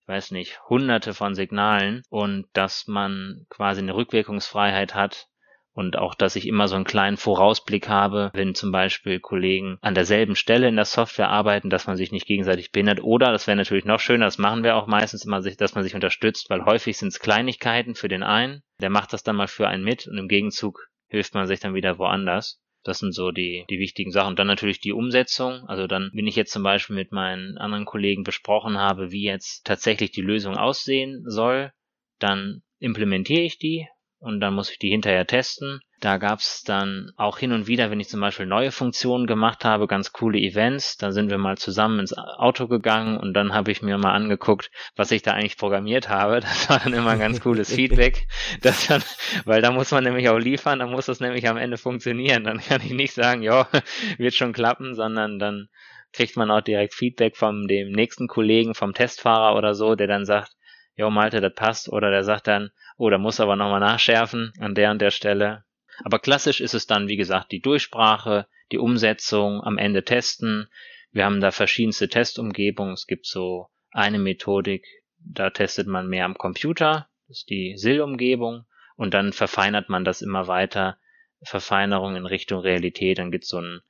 [0.02, 5.26] ich weiß nicht, hunderte von Signalen und dass man quasi eine Rückwirkungsfreiheit hat,
[5.74, 9.94] und auch, dass ich immer so einen kleinen Vorausblick habe, wenn zum Beispiel Kollegen an
[9.94, 13.02] derselben Stelle in der Software arbeiten, dass man sich nicht gegenseitig behindert.
[13.02, 15.94] Oder, das wäre natürlich noch schöner, das machen wir auch meistens immer, dass man sich
[15.94, 19.68] unterstützt, weil häufig sind es Kleinigkeiten für den einen, der macht das dann mal für
[19.68, 22.60] einen mit und im Gegenzug hilft man sich dann wieder woanders.
[22.84, 24.30] Das sind so die, die wichtigen Sachen.
[24.30, 25.68] Und dann natürlich die Umsetzung.
[25.68, 29.64] Also dann, wenn ich jetzt zum Beispiel mit meinen anderen Kollegen besprochen habe, wie jetzt
[29.64, 31.72] tatsächlich die Lösung aussehen soll,
[32.18, 33.86] dann implementiere ich die,
[34.22, 35.80] und dann muss ich die hinterher testen.
[36.00, 39.88] Da gab's dann auch hin und wieder, wenn ich zum Beispiel neue Funktionen gemacht habe,
[39.88, 40.96] ganz coole Events.
[40.96, 44.70] Da sind wir mal zusammen ins Auto gegangen und dann habe ich mir mal angeguckt,
[44.94, 46.40] was ich da eigentlich programmiert habe.
[46.52, 48.28] Das war dann immer ein ganz cooles Feedback.
[48.60, 49.02] Das dann,
[49.44, 52.44] weil da muss man nämlich auch liefern, da muss das nämlich am Ende funktionieren.
[52.44, 53.68] Dann kann ich nicht sagen, ja,
[54.18, 55.68] wird schon klappen, sondern dann
[56.12, 60.26] kriegt man auch direkt Feedback von dem nächsten Kollegen, vom Testfahrer oder so, der dann
[60.26, 60.52] sagt,
[60.94, 64.74] jo Malte, das passt, oder der sagt dann, oh, da muss aber nochmal nachschärfen an
[64.74, 65.64] der und der Stelle.
[66.04, 70.68] Aber klassisch ist es dann, wie gesagt, die Durchsprache, die Umsetzung, am Ende testen.
[71.10, 72.94] Wir haben da verschiedenste Testumgebungen.
[72.94, 74.86] Es gibt so eine Methodik,
[75.18, 78.64] da testet man mehr am Computer, das ist die SIL-Umgebung,
[78.96, 80.98] und dann verfeinert man das immer weiter,
[81.44, 83.18] Verfeinerung in Richtung Realität.
[83.18, 83.80] Dann gibt es so ein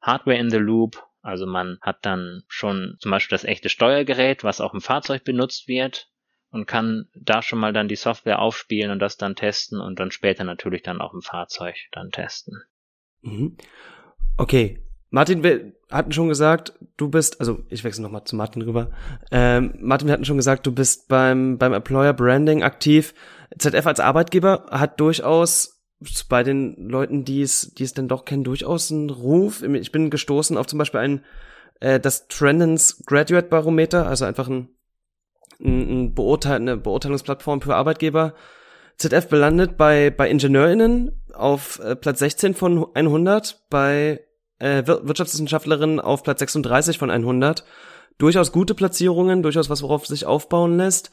[0.00, 4.60] Hardware in the Loop, also man hat dann schon zum Beispiel das echte Steuergerät, was
[4.60, 6.08] auch im Fahrzeug benutzt wird,
[6.50, 10.10] und kann da schon mal dann die Software aufspielen und das dann testen und dann
[10.10, 12.62] später natürlich dann auch im Fahrzeug dann testen.
[13.22, 13.56] Mhm.
[14.36, 14.82] Okay.
[15.10, 18.90] Martin, wir hatten schon gesagt, du bist, also ich wechsle nochmal zu Martin rüber.
[19.30, 23.14] Ähm, Martin, wir hatten schon gesagt, du bist beim, beim Employer Branding aktiv.
[23.56, 25.82] ZF als Arbeitgeber hat durchaus
[26.28, 29.62] bei den Leuten, die es, die es denn doch kennen, durchaus einen Ruf.
[29.62, 31.24] Ich bin gestoßen auf zum Beispiel ein,
[31.80, 34.68] äh, das Trendens Graduate Barometer, also einfach ein
[35.60, 38.34] ein Beurteil eine Beurteilungsplattform für Arbeitgeber.
[38.96, 44.20] ZF belandet bei, bei IngenieurInnen auf äh, Platz 16 von 100, bei
[44.58, 47.64] äh, Wirtschaftswissenschaftlerinnen auf Platz 36 von 100.
[48.18, 51.12] Durchaus gute Platzierungen, durchaus was, worauf sich aufbauen lässt.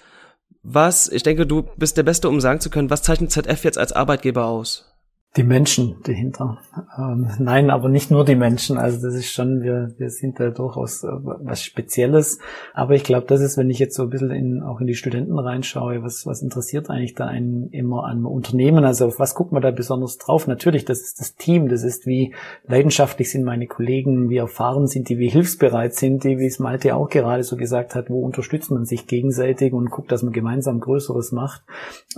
[0.63, 3.77] Was, ich denke, du bist der Beste, um sagen zu können, was zeichnet ZF jetzt
[3.77, 4.94] als Arbeitgeber aus?
[5.37, 6.59] Die Menschen dahinter.
[6.97, 8.77] Ähm, nein, aber nicht nur die Menschen.
[8.77, 12.39] Also das ist schon, wir, wir sind da durchaus äh, was Spezielles.
[12.73, 14.95] Aber ich glaube, das ist, wenn ich jetzt so ein bisschen in, auch in die
[14.95, 18.85] Studenten reinschaue, was, was interessiert eigentlich da einen immer an Unternehmen?
[18.85, 20.47] Also auf was guckt man da besonders drauf?
[20.47, 21.67] Natürlich, das ist das Team.
[21.67, 22.33] Das ist, wie
[22.65, 26.95] leidenschaftlich sind meine Kollegen, wie erfahren sind die, wie hilfsbereit sind die, wie es Malte
[26.95, 30.79] auch gerade so gesagt hat, wo unterstützt man sich gegenseitig und guckt, dass man gemeinsam
[30.79, 31.61] Größeres macht.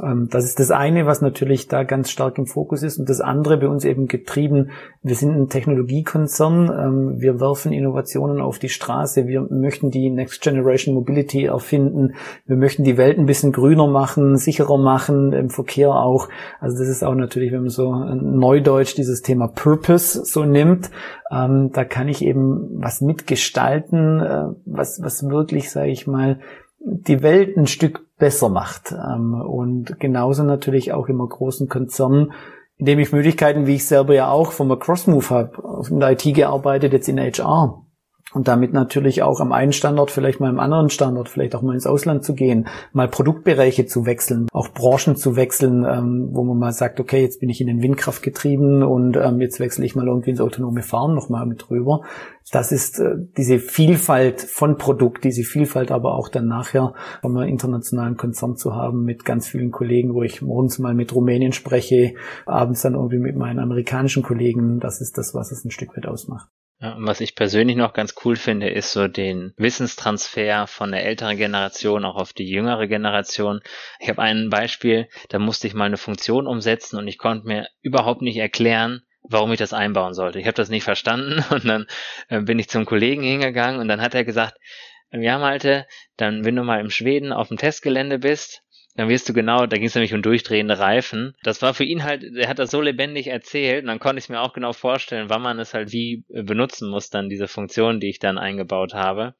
[0.04, 3.00] Ähm, das ist das eine, was natürlich da ganz stark im Fokus ist.
[3.00, 8.42] Und das andere bei uns eben getrieben, wir sind ein Technologiekonzern, ähm, wir werfen Innovationen
[8.42, 13.26] auf die Straße, wir möchten die Next Generation Mobility erfinden, wir möchten die Welt ein
[13.26, 16.30] bisschen grüner machen, sicherer machen, im Verkehr auch.
[16.60, 20.92] Also das ist auch natürlich, wenn man so neudeutsch dieses Thema Purpose so nimmt,
[21.32, 26.40] ähm, da kann ich eben was mitgestalten, äh, was, was wirklich, sage ich mal,
[26.80, 28.92] die Welt ein Stück besser macht.
[28.92, 32.32] Ähm, und genauso natürlich auch immer großen Konzernen,
[32.78, 36.94] indem ich Möglichkeiten, wie ich selber ja auch vom Crossmove habe, in der IT gearbeitet,
[36.94, 37.87] jetzt in HR
[38.34, 41.74] und damit natürlich auch am einen Standort, vielleicht mal am anderen Standort, vielleicht auch mal
[41.74, 46.58] ins Ausland zu gehen, mal Produktbereiche zu wechseln, auch Branchen zu wechseln, ähm, wo man
[46.58, 49.96] mal sagt, okay, jetzt bin ich in den Windkraft getrieben und ähm, jetzt wechsle ich
[49.96, 52.02] mal irgendwie ins autonome Fahren nochmal mit rüber.
[52.52, 58.18] Das ist äh, diese Vielfalt von Produkt, diese Vielfalt aber auch dann nachher vom internationalen
[58.18, 62.14] Konzern zu haben mit ganz vielen Kollegen, wo ich morgens mal mit Rumänien spreche,
[62.46, 64.80] abends dann irgendwie mit meinen amerikanischen Kollegen.
[64.80, 66.50] Das ist das, was es ein Stück weit ausmacht.
[66.80, 72.06] Was ich persönlich noch ganz cool finde, ist so den Wissenstransfer von der älteren Generation
[72.06, 73.62] auch auf die jüngere Generation.
[74.00, 77.68] Ich habe ein Beispiel, da musste ich mal eine Funktion umsetzen und ich konnte mir
[77.82, 80.40] überhaupt nicht erklären, warum ich das einbauen sollte.
[80.40, 81.88] Ich habe das nicht verstanden und dann
[82.30, 84.54] äh, bin ich zum Kollegen hingegangen und dann hat er gesagt,
[85.12, 88.62] ja Malte, dann wenn du mal im Schweden auf dem Testgelände bist,
[88.98, 91.36] dann wirst du genau, da ging es nämlich um durchdrehende Reifen.
[91.44, 94.28] Das war für ihn halt, er hat das so lebendig erzählt und dann konnte ich
[94.28, 98.10] mir auch genau vorstellen, wann man es halt wie benutzen muss, dann diese Funktion, die
[98.10, 99.36] ich dann eingebaut habe.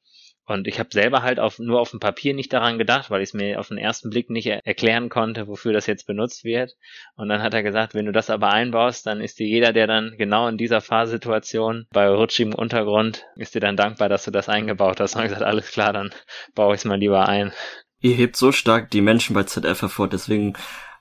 [0.46, 3.30] Und ich habe selber halt auf, nur auf dem Papier nicht daran gedacht, weil ich
[3.30, 6.74] es mir auf den ersten Blick nicht er erklären konnte, wofür das jetzt benutzt wird.
[7.16, 9.86] Und dann hat er gesagt, wenn du das aber einbaust, dann ist dir jeder, der
[9.86, 14.48] dann genau in dieser Fahrsituation bei rutschigem Untergrund, ist dir dann dankbar, dass du das
[14.48, 15.16] eingebaut hast.
[15.16, 16.14] Und ich gesagt, alles klar, dann
[16.54, 17.52] baue ich es mal lieber ein
[18.00, 20.54] ihr hebt so stark die Menschen bei ZF hervor, deswegen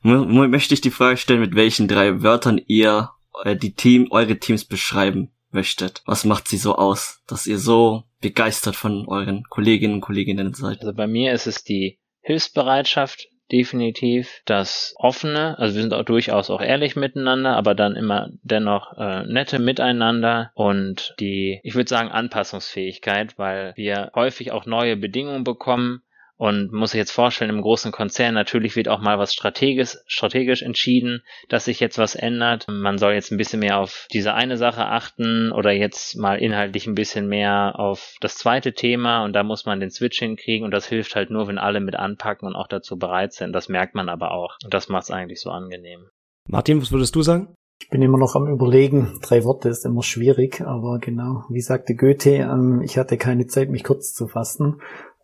[0.03, 3.11] möchte ich die Frage stellen, mit welchen drei Wörtern ihr
[3.43, 6.03] äh, die Team, eure Teams beschreiben möchtet.
[6.05, 10.81] Was macht sie so aus, dass ihr so begeistert von euren Kolleginnen und Kolleginnen seid?
[10.81, 16.49] Also bei mir ist es die Hilfsbereitschaft, definitiv das offene, also wir sind auch durchaus
[16.49, 22.09] auch ehrlich miteinander, aber dann immer dennoch äh, nette Miteinander und die, ich würde sagen,
[22.09, 26.01] Anpassungsfähigkeit, weil wir häufig auch neue Bedingungen bekommen,
[26.37, 30.61] und muss sich jetzt vorstellen, im großen Konzern natürlich wird auch mal was strategisch, strategisch
[30.61, 32.67] entschieden, dass sich jetzt was ändert.
[32.69, 36.85] Man soll jetzt ein bisschen mehr auf diese eine Sache achten oder jetzt mal inhaltlich
[36.87, 40.71] ein bisschen mehr auf das zweite Thema und da muss man den Switch hinkriegen und
[40.71, 43.53] das hilft halt nur, wenn alle mit anpacken und auch dazu bereit sind.
[43.53, 46.09] Das merkt man aber auch und das macht es eigentlich so angenehm.
[46.47, 47.55] Martin, was würdest du sagen?
[47.79, 49.19] Ich bin immer noch am Überlegen.
[49.21, 53.69] Drei Worte ist immer schwierig, aber genau, wie sagte Goethe, ähm, ich hatte keine Zeit,
[53.69, 54.81] mich kurz zu fassen.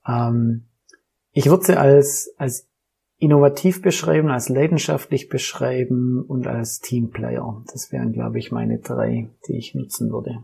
[0.07, 0.67] Ähm,
[1.33, 2.69] ich würde sie als, als
[3.17, 7.63] innovativ beschreiben, als leidenschaftlich beschreiben und als Teamplayer.
[7.71, 10.43] Das wären, glaube ich, meine drei, die ich nutzen würde.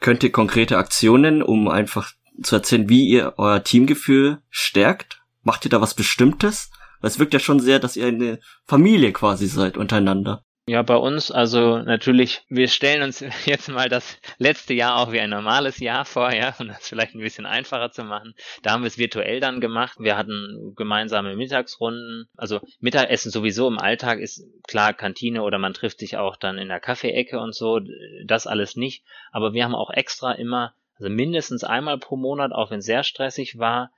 [0.00, 2.12] Könnt ihr konkrete Aktionen, um einfach
[2.42, 5.22] zu erzählen, wie ihr euer Teamgefühl stärkt?
[5.42, 6.70] Macht ihr da was Bestimmtes?
[7.00, 10.44] Weil es wirkt ja schon sehr, dass ihr eine Familie quasi seid untereinander.
[10.70, 15.18] Ja, bei uns, also natürlich, wir stellen uns jetzt mal das letzte Jahr auch wie
[15.18, 18.36] ein normales Jahr vor, ja, um das vielleicht ein bisschen einfacher zu machen.
[18.62, 19.98] Da haben wir es virtuell dann gemacht.
[19.98, 22.28] Wir hatten gemeinsame Mittagsrunden.
[22.36, 26.68] Also Mittagessen sowieso im Alltag ist klar Kantine oder man trifft sich auch dann in
[26.68, 27.80] der Kaffeeecke und so.
[28.24, 29.02] Das alles nicht.
[29.32, 33.02] Aber wir haben auch extra immer, also mindestens einmal pro Monat, auch wenn es sehr
[33.02, 33.90] stressig war,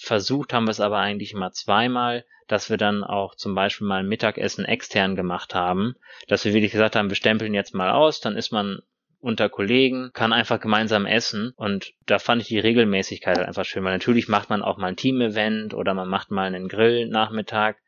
[0.00, 4.00] versucht haben wir es aber eigentlich immer zweimal, dass wir dann auch zum Beispiel mal
[4.00, 5.96] ein Mittagessen extern gemacht haben,
[6.28, 8.80] dass wir wirklich gesagt haben, wir stempeln jetzt mal aus, dann ist man
[9.20, 13.84] unter Kollegen, kann einfach gemeinsam essen und da fand ich die Regelmäßigkeit halt einfach schön,
[13.84, 17.78] weil natürlich macht man auch mal ein Team-Event oder man macht mal einen Grill-Nachmittag,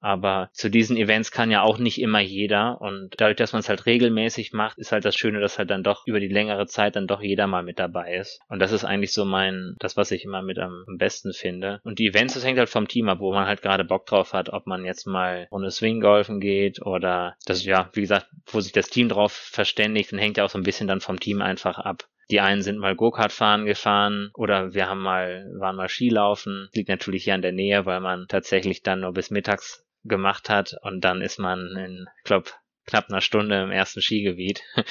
[0.00, 2.80] aber zu diesen Events kann ja auch nicht immer jeder.
[2.80, 5.82] Und dadurch, dass man es halt regelmäßig macht, ist halt das Schöne, dass halt dann
[5.82, 8.40] doch über die längere Zeit dann doch jeder mal mit dabei ist.
[8.48, 11.80] Und das ist eigentlich so mein, das, was ich immer mit am, besten finde.
[11.84, 14.32] Und die Events, das hängt halt vom Team ab, wo man halt gerade Bock drauf
[14.32, 18.60] hat, ob man jetzt mal ohne Swing golfen geht oder das, ja, wie gesagt, wo
[18.60, 21.40] sich das Team drauf verständigt, dann hängt ja auch so ein bisschen dann vom Team
[21.42, 22.08] einfach ab.
[22.30, 26.68] Die einen sind mal Go-Kart fahren gefahren oder wir haben mal, waren mal Skilaufen.
[26.72, 30.76] Liegt natürlich hier an der Nähe, weil man tatsächlich dann nur bis mittags gemacht hat
[30.82, 32.50] und dann ist man in, glaube
[32.86, 34.62] knapp einer Stunde im ersten Skigebiet.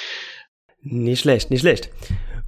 [0.82, 1.90] Nicht schlecht, nicht schlecht.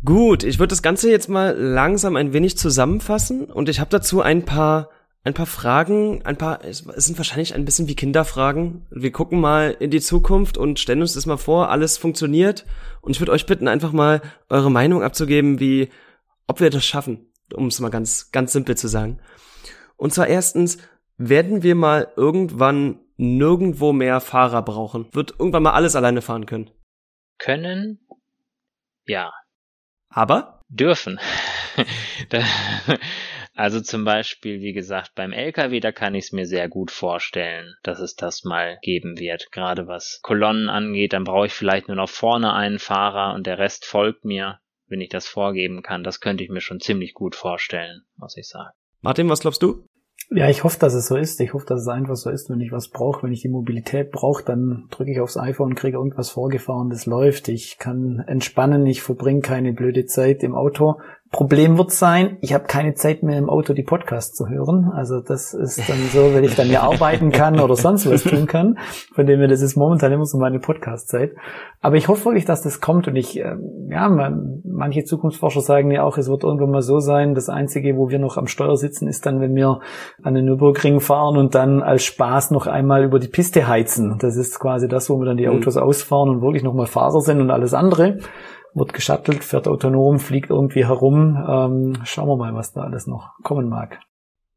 [0.05, 4.21] Gut, ich würde das Ganze jetzt mal langsam ein wenig zusammenfassen und ich habe dazu
[4.21, 4.89] ein paar
[5.23, 8.87] ein paar Fragen, ein paar, es sind wahrscheinlich ein bisschen wie Kinderfragen.
[8.89, 12.65] Wir gucken mal in die Zukunft und stellen uns das mal vor, alles funktioniert.
[13.01, 15.89] Und ich würde euch bitten, einfach mal eure Meinung abzugeben, wie,
[16.47, 19.19] ob wir das schaffen, um es mal ganz, ganz simpel zu sagen.
[19.95, 20.79] Und zwar erstens,
[21.29, 25.07] werden wir mal irgendwann nirgendwo mehr Fahrer brauchen?
[25.13, 26.71] Wird irgendwann mal alles alleine fahren können?
[27.37, 27.99] Können?
[29.05, 29.31] Ja.
[30.09, 30.61] Aber?
[30.67, 31.19] Dürfen.
[33.55, 37.75] also zum Beispiel, wie gesagt, beim LKW, da kann ich es mir sehr gut vorstellen,
[37.83, 39.51] dass es das mal geben wird.
[39.51, 43.57] Gerade was Kolonnen angeht, dann brauche ich vielleicht nur noch vorne einen Fahrer und der
[43.57, 46.03] Rest folgt mir, wenn ich das vorgeben kann.
[46.03, 48.73] Das könnte ich mir schon ziemlich gut vorstellen, muss ich sagen.
[49.01, 49.87] Martin, was glaubst du?
[50.29, 51.41] Ja, ich hoffe, dass es so ist.
[51.41, 54.11] Ich hoffe, dass es einfach so ist, wenn ich was brauche, wenn ich die Mobilität
[54.11, 57.47] brauche, dann drücke ich aufs iPhone, kriege irgendwas vorgefahren, das läuft.
[57.49, 60.99] Ich kann entspannen, ich verbringe keine blöde Zeit im Auto.
[61.31, 64.91] Problem wird sein, ich habe keine Zeit mehr im Auto die Podcasts zu hören.
[64.93, 68.47] Also das ist dann so, wenn ich dann ja arbeiten kann oder sonst was tun
[68.47, 68.77] kann.
[69.15, 71.31] Von dem her, das ist momentan immer so meine Podcast-Zeit.
[71.79, 73.55] Aber ich hoffe wirklich, dass das kommt und ich, äh,
[73.89, 77.95] ja, man, manche Zukunftsforscher sagen ja auch, es wird irgendwann mal so sein, das Einzige,
[77.95, 79.79] wo wir noch am Steuer sitzen, ist dann, wenn wir
[80.21, 84.17] an den Nürburgring fahren und dann als Spaß noch einmal über die Piste heizen.
[84.19, 85.55] Das ist quasi das, wo wir dann die mhm.
[85.55, 85.83] Autos mhm.
[85.83, 88.17] ausfahren und wirklich nochmal Fahrer sind und alles andere
[88.73, 91.35] wird geschattelt, fährt autonom, fliegt irgendwie herum.
[91.47, 93.99] Ähm, schauen wir mal, was da alles noch kommen mag.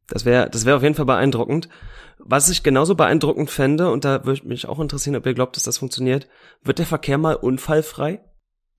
[0.09, 1.69] Das wäre das wäre auf jeden Fall beeindruckend.
[2.19, 5.65] Was ich genauso beeindruckend fände, und da würde mich auch interessieren, ob ihr glaubt, dass
[5.65, 6.29] das funktioniert,
[6.63, 8.21] wird der Verkehr mal unfallfrei?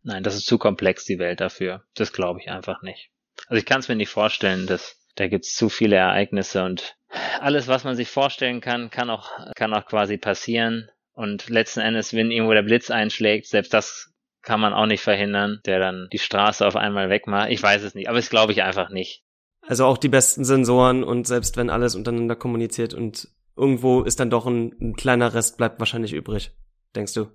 [0.03, 1.83] Nein, das ist zu komplex, die Welt dafür.
[1.95, 3.09] Das glaube ich einfach nicht.
[3.47, 6.95] Also ich kann es mir nicht vorstellen, dass da gibt's zu viele Ereignisse und
[7.39, 10.89] alles, was man sich vorstellen kann, kann auch, kann auch quasi passieren.
[11.13, 14.13] Und letzten Endes, wenn irgendwo der Blitz einschlägt, selbst das
[14.45, 17.49] kann man auch nicht verhindern, der dann die Straße auf einmal wegmacht.
[17.49, 19.23] Ich weiß es nicht, aber das glaube ich einfach nicht.
[19.61, 23.27] Also auch die besten Sensoren und selbst wenn alles untereinander kommuniziert und
[23.57, 26.51] irgendwo ist dann doch ein, ein kleiner Rest bleibt wahrscheinlich übrig,
[26.95, 27.31] denkst du?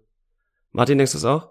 [0.71, 1.51] Martin, denkst du es auch?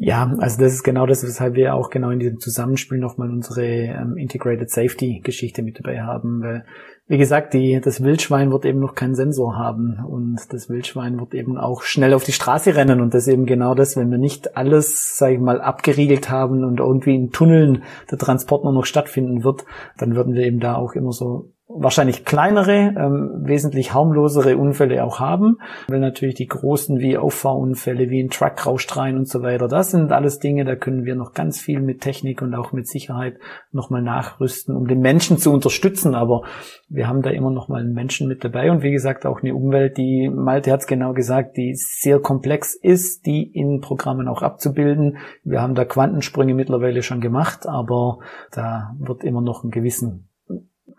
[0.00, 3.66] Ja, also das ist genau das, weshalb wir auch genau in diesem Zusammenspiel nochmal unsere
[3.66, 6.64] ähm, Integrated Safety Geschichte mit dabei haben, weil
[7.08, 11.34] wie gesagt, die, das Wildschwein wird eben noch keinen Sensor haben und das Wildschwein wird
[11.34, 14.56] eben auch schnell auf die Straße rennen und das eben genau das, wenn wir nicht
[14.56, 19.42] alles, sage ich mal, abgeriegelt haben und irgendwie in Tunneln der Transport nur noch stattfinden
[19.42, 19.64] wird,
[19.96, 25.20] dann würden wir eben da auch immer so wahrscheinlich kleinere, ähm, wesentlich harmlosere Unfälle auch
[25.20, 25.58] haben,
[25.88, 29.90] weil natürlich die großen wie Auffahrunfälle, wie ein Truck rauscht rein und so weiter, das
[29.90, 33.38] sind alles Dinge, da können wir noch ganz viel mit Technik und auch mit Sicherheit
[33.70, 36.42] nochmal nachrüsten, um den Menschen zu unterstützen, aber
[36.88, 38.70] wir haben da immer noch mal einen Menschen mit dabei.
[38.70, 42.74] Und wie gesagt auch eine Umwelt, die, Malte hat es genau gesagt, die sehr komplex
[42.74, 45.18] ist, die in Programmen auch abzubilden.
[45.44, 48.20] Wir haben da Quantensprünge mittlerweile schon gemacht, aber
[48.52, 50.27] da wird immer noch einen gewissen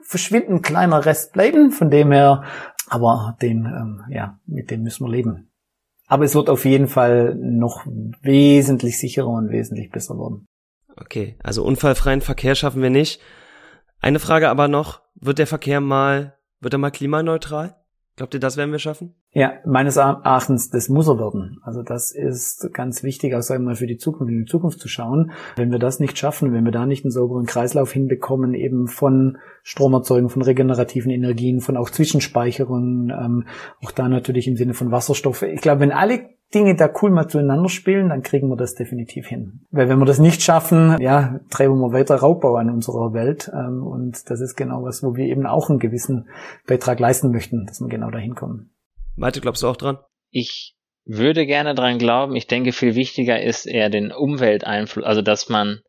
[0.09, 2.43] verschwindend kleiner Rest bleiben, von dem her,
[2.87, 5.51] aber den, ähm, ja, mit dem müssen wir leben.
[6.07, 10.47] Aber es wird auf jeden Fall noch wesentlich sicherer und wesentlich besser werden.
[10.97, 13.21] Okay, also unfallfreien Verkehr schaffen wir nicht.
[14.01, 17.75] Eine Frage aber noch, wird der Verkehr mal, wird er mal klimaneutral?
[18.19, 19.15] Glaubt ihr, das werden wir schaffen?
[19.31, 21.61] Ja, meines Erachtens, das muss er werden.
[21.63, 24.81] Also das ist ganz wichtig, auch sagen wir mal für die Zukunft, in die Zukunft
[24.81, 25.31] zu schauen.
[25.55, 29.37] Wenn wir das nicht schaffen, wenn wir da nicht einen sauberen Kreislauf hinbekommen, eben von
[29.63, 33.47] Stromerzeugung, von regenerativen Energien, von auch Zwischenspeicherungen, ähm,
[33.81, 35.41] auch da natürlich im Sinne von Wasserstoff.
[35.43, 39.27] Ich glaube, wenn alle Dinge da cool mal zueinander spielen, dann kriegen wir das definitiv
[39.27, 39.61] hin.
[39.69, 43.51] Weil wenn wir das nicht schaffen, ja, treiben wir weiter Raubbau an unserer Welt.
[43.53, 46.27] Ähm, und das ist genau was, wo wir eben auch einen gewissen
[46.67, 48.71] Beitrag leisten möchten, dass wir genau dahin kommen.
[49.15, 49.99] Malte, glaubst du auch dran?
[50.31, 50.75] Ich
[51.05, 52.35] würde gerne dran glauben.
[52.35, 55.81] Ich denke, viel wichtiger ist eher den Umwelteinfluss, also dass man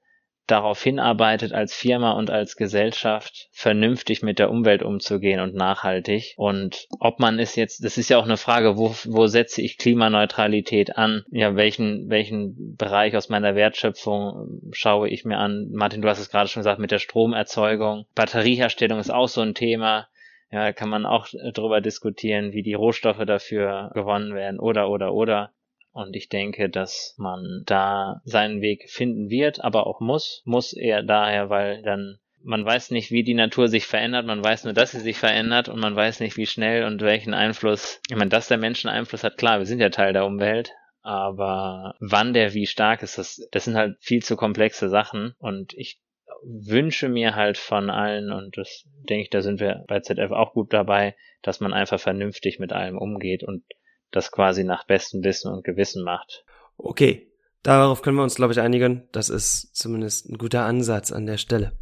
[0.51, 6.35] darauf hinarbeitet, als Firma und als Gesellschaft vernünftig mit der Umwelt umzugehen und nachhaltig.
[6.37, 9.79] Und ob man es jetzt, das ist ja auch eine Frage, wo, wo setze ich
[9.79, 11.25] Klimaneutralität an?
[11.31, 15.69] Ja, welchen, welchen Bereich aus meiner Wertschöpfung schaue ich mir an?
[15.73, 18.07] Martin, du hast es gerade schon gesagt, mit der Stromerzeugung.
[18.15, 20.09] Batterieherstellung ist auch so ein Thema.
[20.53, 25.53] Ja, kann man auch darüber diskutieren, wie die Rohstoffe dafür gewonnen werden oder, oder, oder.
[25.93, 30.43] Und ich denke, dass man da seinen Weg finden wird, aber auch muss.
[30.45, 34.65] Muss eher daher, weil dann man weiß nicht, wie die Natur sich verändert, man weiß
[34.65, 38.17] nur, dass sie sich verändert und man weiß nicht, wie schnell und welchen Einfluss, ich
[38.17, 40.73] meine, dass der Menschen Einfluss hat, klar, wir sind ja Teil der Umwelt,
[41.03, 45.75] aber wann der wie stark ist, das, das sind halt viel zu komplexe Sachen und
[45.75, 46.01] ich
[46.43, 50.55] wünsche mir halt von allen und das denke ich, da sind wir bei ZF auch
[50.55, 53.65] gut dabei, dass man einfach vernünftig mit allem umgeht und
[54.11, 56.45] das quasi nach bestem Wissen und Gewissen macht.
[56.77, 57.29] Okay,
[57.63, 59.09] darauf können wir uns, glaube ich, einigen.
[59.13, 61.73] Das ist zumindest ein guter Ansatz an der Stelle.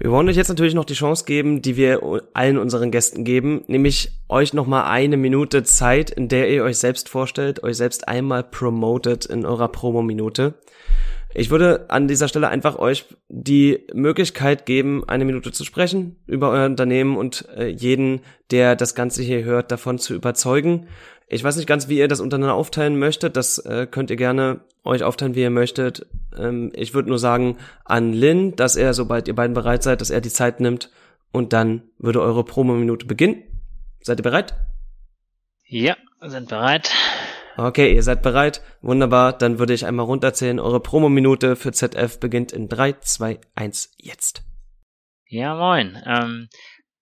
[0.00, 2.00] Wir wollen euch jetzt natürlich noch die Chance geben, die wir
[2.32, 7.10] allen unseren Gästen geben, nämlich euch nochmal eine Minute Zeit, in der ihr euch selbst
[7.10, 10.54] vorstellt, euch selbst einmal promotet in eurer Promo-Minute.
[11.34, 16.50] Ich würde an dieser Stelle einfach euch die Möglichkeit geben, eine Minute zu sprechen über
[16.50, 20.88] euer Unternehmen und äh, jeden, der das Ganze hier hört, davon zu überzeugen.
[21.32, 23.36] Ich weiß nicht ganz, wie ihr das untereinander aufteilen möchtet.
[23.36, 26.06] Das äh, könnt ihr gerne euch aufteilen, wie ihr möchtet.
[26.36, 30.10] Ähm, ich würde nur sagen an Lin, dass er, sobald ihr beiden bereit seid, dass
[30.10, 30.90] er die Zeit nimmt
[31.30, 33.44] und dann würde eure Promo-Minute beginnen.
[34.02, 34.54] Seid ihr bereit?
[35.64, 36.90] Ja, sind bereit.
[37.56, 38.60] Okay, ihr seid bereit.
[38.82, 39.32] Wunderbar.
[39.32, 40.58] Dann würde ich einmal runterzählen.
[40.58, 44.42] Eure Promo-Minute für ZF beginnt in 3, 2, 1, jetzt.
[45.26, 45.96] Ja, moin.
[46.06, 46.48] Ähm,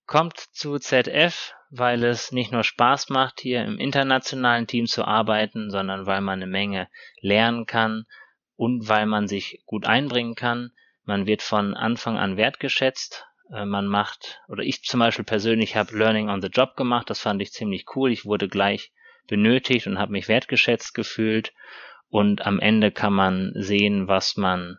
[0.09, 5.69] Kommt zu ZF, weil es nicht nur Spaß macht, hier im internationalen Team zu arbeiten,
[5.69, 6.87] sondern weil man eine Menge
[7.21, 8.05] lernen kann
[8.55, 10.71] und weil man sich gut einbringen kann.
[11.03, 13.25] Man wird von Anfang an wertgeschätzt.
[13.53, 17.09] Äh, man macht, oder ich zum Beispiel persönlich habe Learning on the Job gemacht.
[17.09, 18.11] Das fand ich ziemlich cool.
[18.11, 18.91] Ich wurde gleich
[19.27, 21.53] benötigt und habe mich wertgeschätzt gefühlt.
[22.09, 24.77] Und am Ende kann man sehen, was man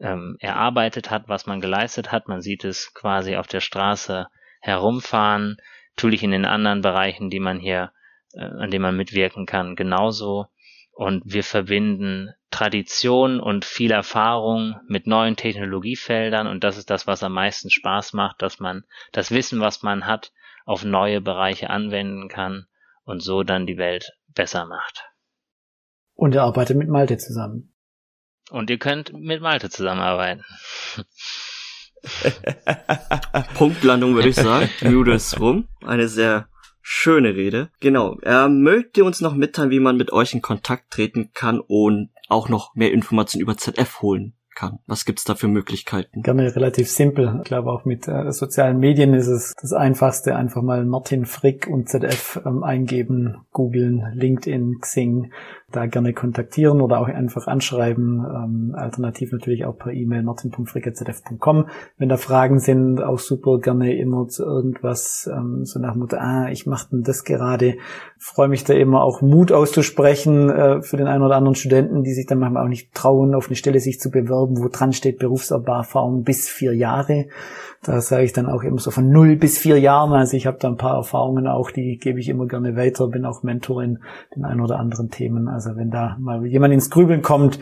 [0.00, 2.28] ähm, erarbeitet hat, was man geleistet hat.
[2.28, 4.28] Man sieht es quasi auf der Straße
[4.60, 5.56] herumfahren,
[5.98, 7.90] natürlich in den anderen Bereichen, die man hier,
[8.32, 10.46] äh, an denen man mitwirken kann, genauso.
[10.92, 17.24] Und wir verbinden Tradition und viel Erfahrung mit neuen Technologiefeldern und das ist das, was
[17.24, 20.32] am meisten Spaß macht, dass man das Wissen, was man hat,
[20.64, 22.66] auf neue Bereiche anwenden kann
[23.02, 25.04] und so dann die Welt besser macht.
[26.14, 27.74] Und er arbeitet mit Malte zusammen.
[28.50, 30.44] Und ihr könnt mit Malte zusammenarbeiten.
[33.54, 34.68] Punktlandung würde ich sagen.
[35.08, 35.68] Ist rum.
[35.84, 36.48] Eine sehr
[36.80, 37.70] schöne Rede.
[37.80, 38.18] Genau.
[38.22, 42.48] Er möchte uns noch mitteilen, wie man mit euch in Kontakt treten kann und auch
[42.48, 44.80] noch mehr Informationen über ZF holen kann.
[44.86, 46.22] Was gibt's da für Möglichkeiten?
[46.22, 47.38] Gerne relativ simpel.
[47.38, 50.34] Ich glaube auch mit äh, sozialen Medien ist es das einfachste.
[50.34, 55.32] Einfach mal Martin Frick und ZF ähm, eingeben, googeln, LinkedIn, Xing,
[55.70, 58.24] da gerne kontaktieren oder auch einfach anschreiben.
[58.24, 61.66] Ähm, alternativ natürlich auch per E-Mail martin.frick.zf.com.
[61.98, 66.48] Wenn da Fragen sind, auch super gerne immer zu irgendwas, ähm, so nach Motto, ah,
[66.50, 67.76] ich mache denn das gerade.
[68.16, 72.14] Freue mich da immer auch Mut auszusprechen äh, für den einen oder anderen Studenten, die
[72.14, 75.18] sich dann manchmal auch nicht trauen, auf eine Stelle sich zu bewerben, wo dran steht
[75.18, 77.26] Berufserfahrung bis vier Jahre.
[77.82, 80.12] Da sage ich dann auch immer so von null bis vier Jahren.
[80.12, 83.24] Also ich habe da ein paar Erfahrungen auch, die gebe ich immer gerne weiter, bin
[83.24, 83.98] auch Mentor in
[84.34, 85.48] den ein oder anderen Themen.
[85.48, 87.60] Also wenn da mal jemand ins Grübeln kommt,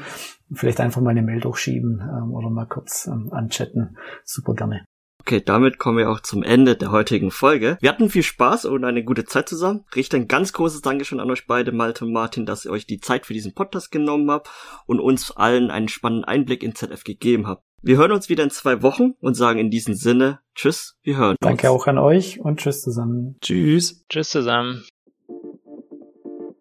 [0.52, 3.96] vielleicht einfach mal eine Mail durchschieben ähm, oder mal kurz ähm, anchatten.
[4.24, 4.86] Super gerne.
[5.20, 7.78] Okay, damit kommen wir auch zum Ende der heutigen Folge.
[7.80, 9.84] Wir hatten viel Spaß und eine gute Zeit zusammen.
[9.96, 13.00] Richte ein ganz großes Dankeschön an euch beide, Malte und Martin, dass ihr euch die
[13.00, 14.48] Zeit für diesen Podcast genommen habt
[14.86, 17.65] und uns allen einen spannenden Einblick in ZF gegeben habt.
[17.86, 21.30] Wir hören uns wieder in zwei Wochen und sagen in diesem Sinne Tschüss, wir hören
[21.30, 21.38] uns.
[21.40, 23.36] Danke auch an euch und Tschüss zusammen.
[23.40, 24.04] Tschüss.
[24.08, 24.84] Tschüss zusammen.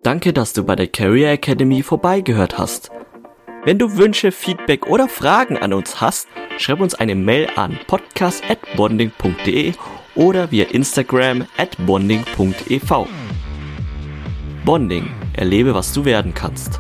[0.04, 2.92] Danke, dass du bei der Career Academy vorbeigehört hast.
[3.64, 6.28] Wenn du Wünsche, Feedback oder Fragen an uns hast,
[6.60, 9.74] schreib uns eine Mail an podcast@bonding.de
[10.14, 13.08] oder via Instagram at bonding.ev.
[14.64, 16.80] Bonding, erlebe, was du werden kannst.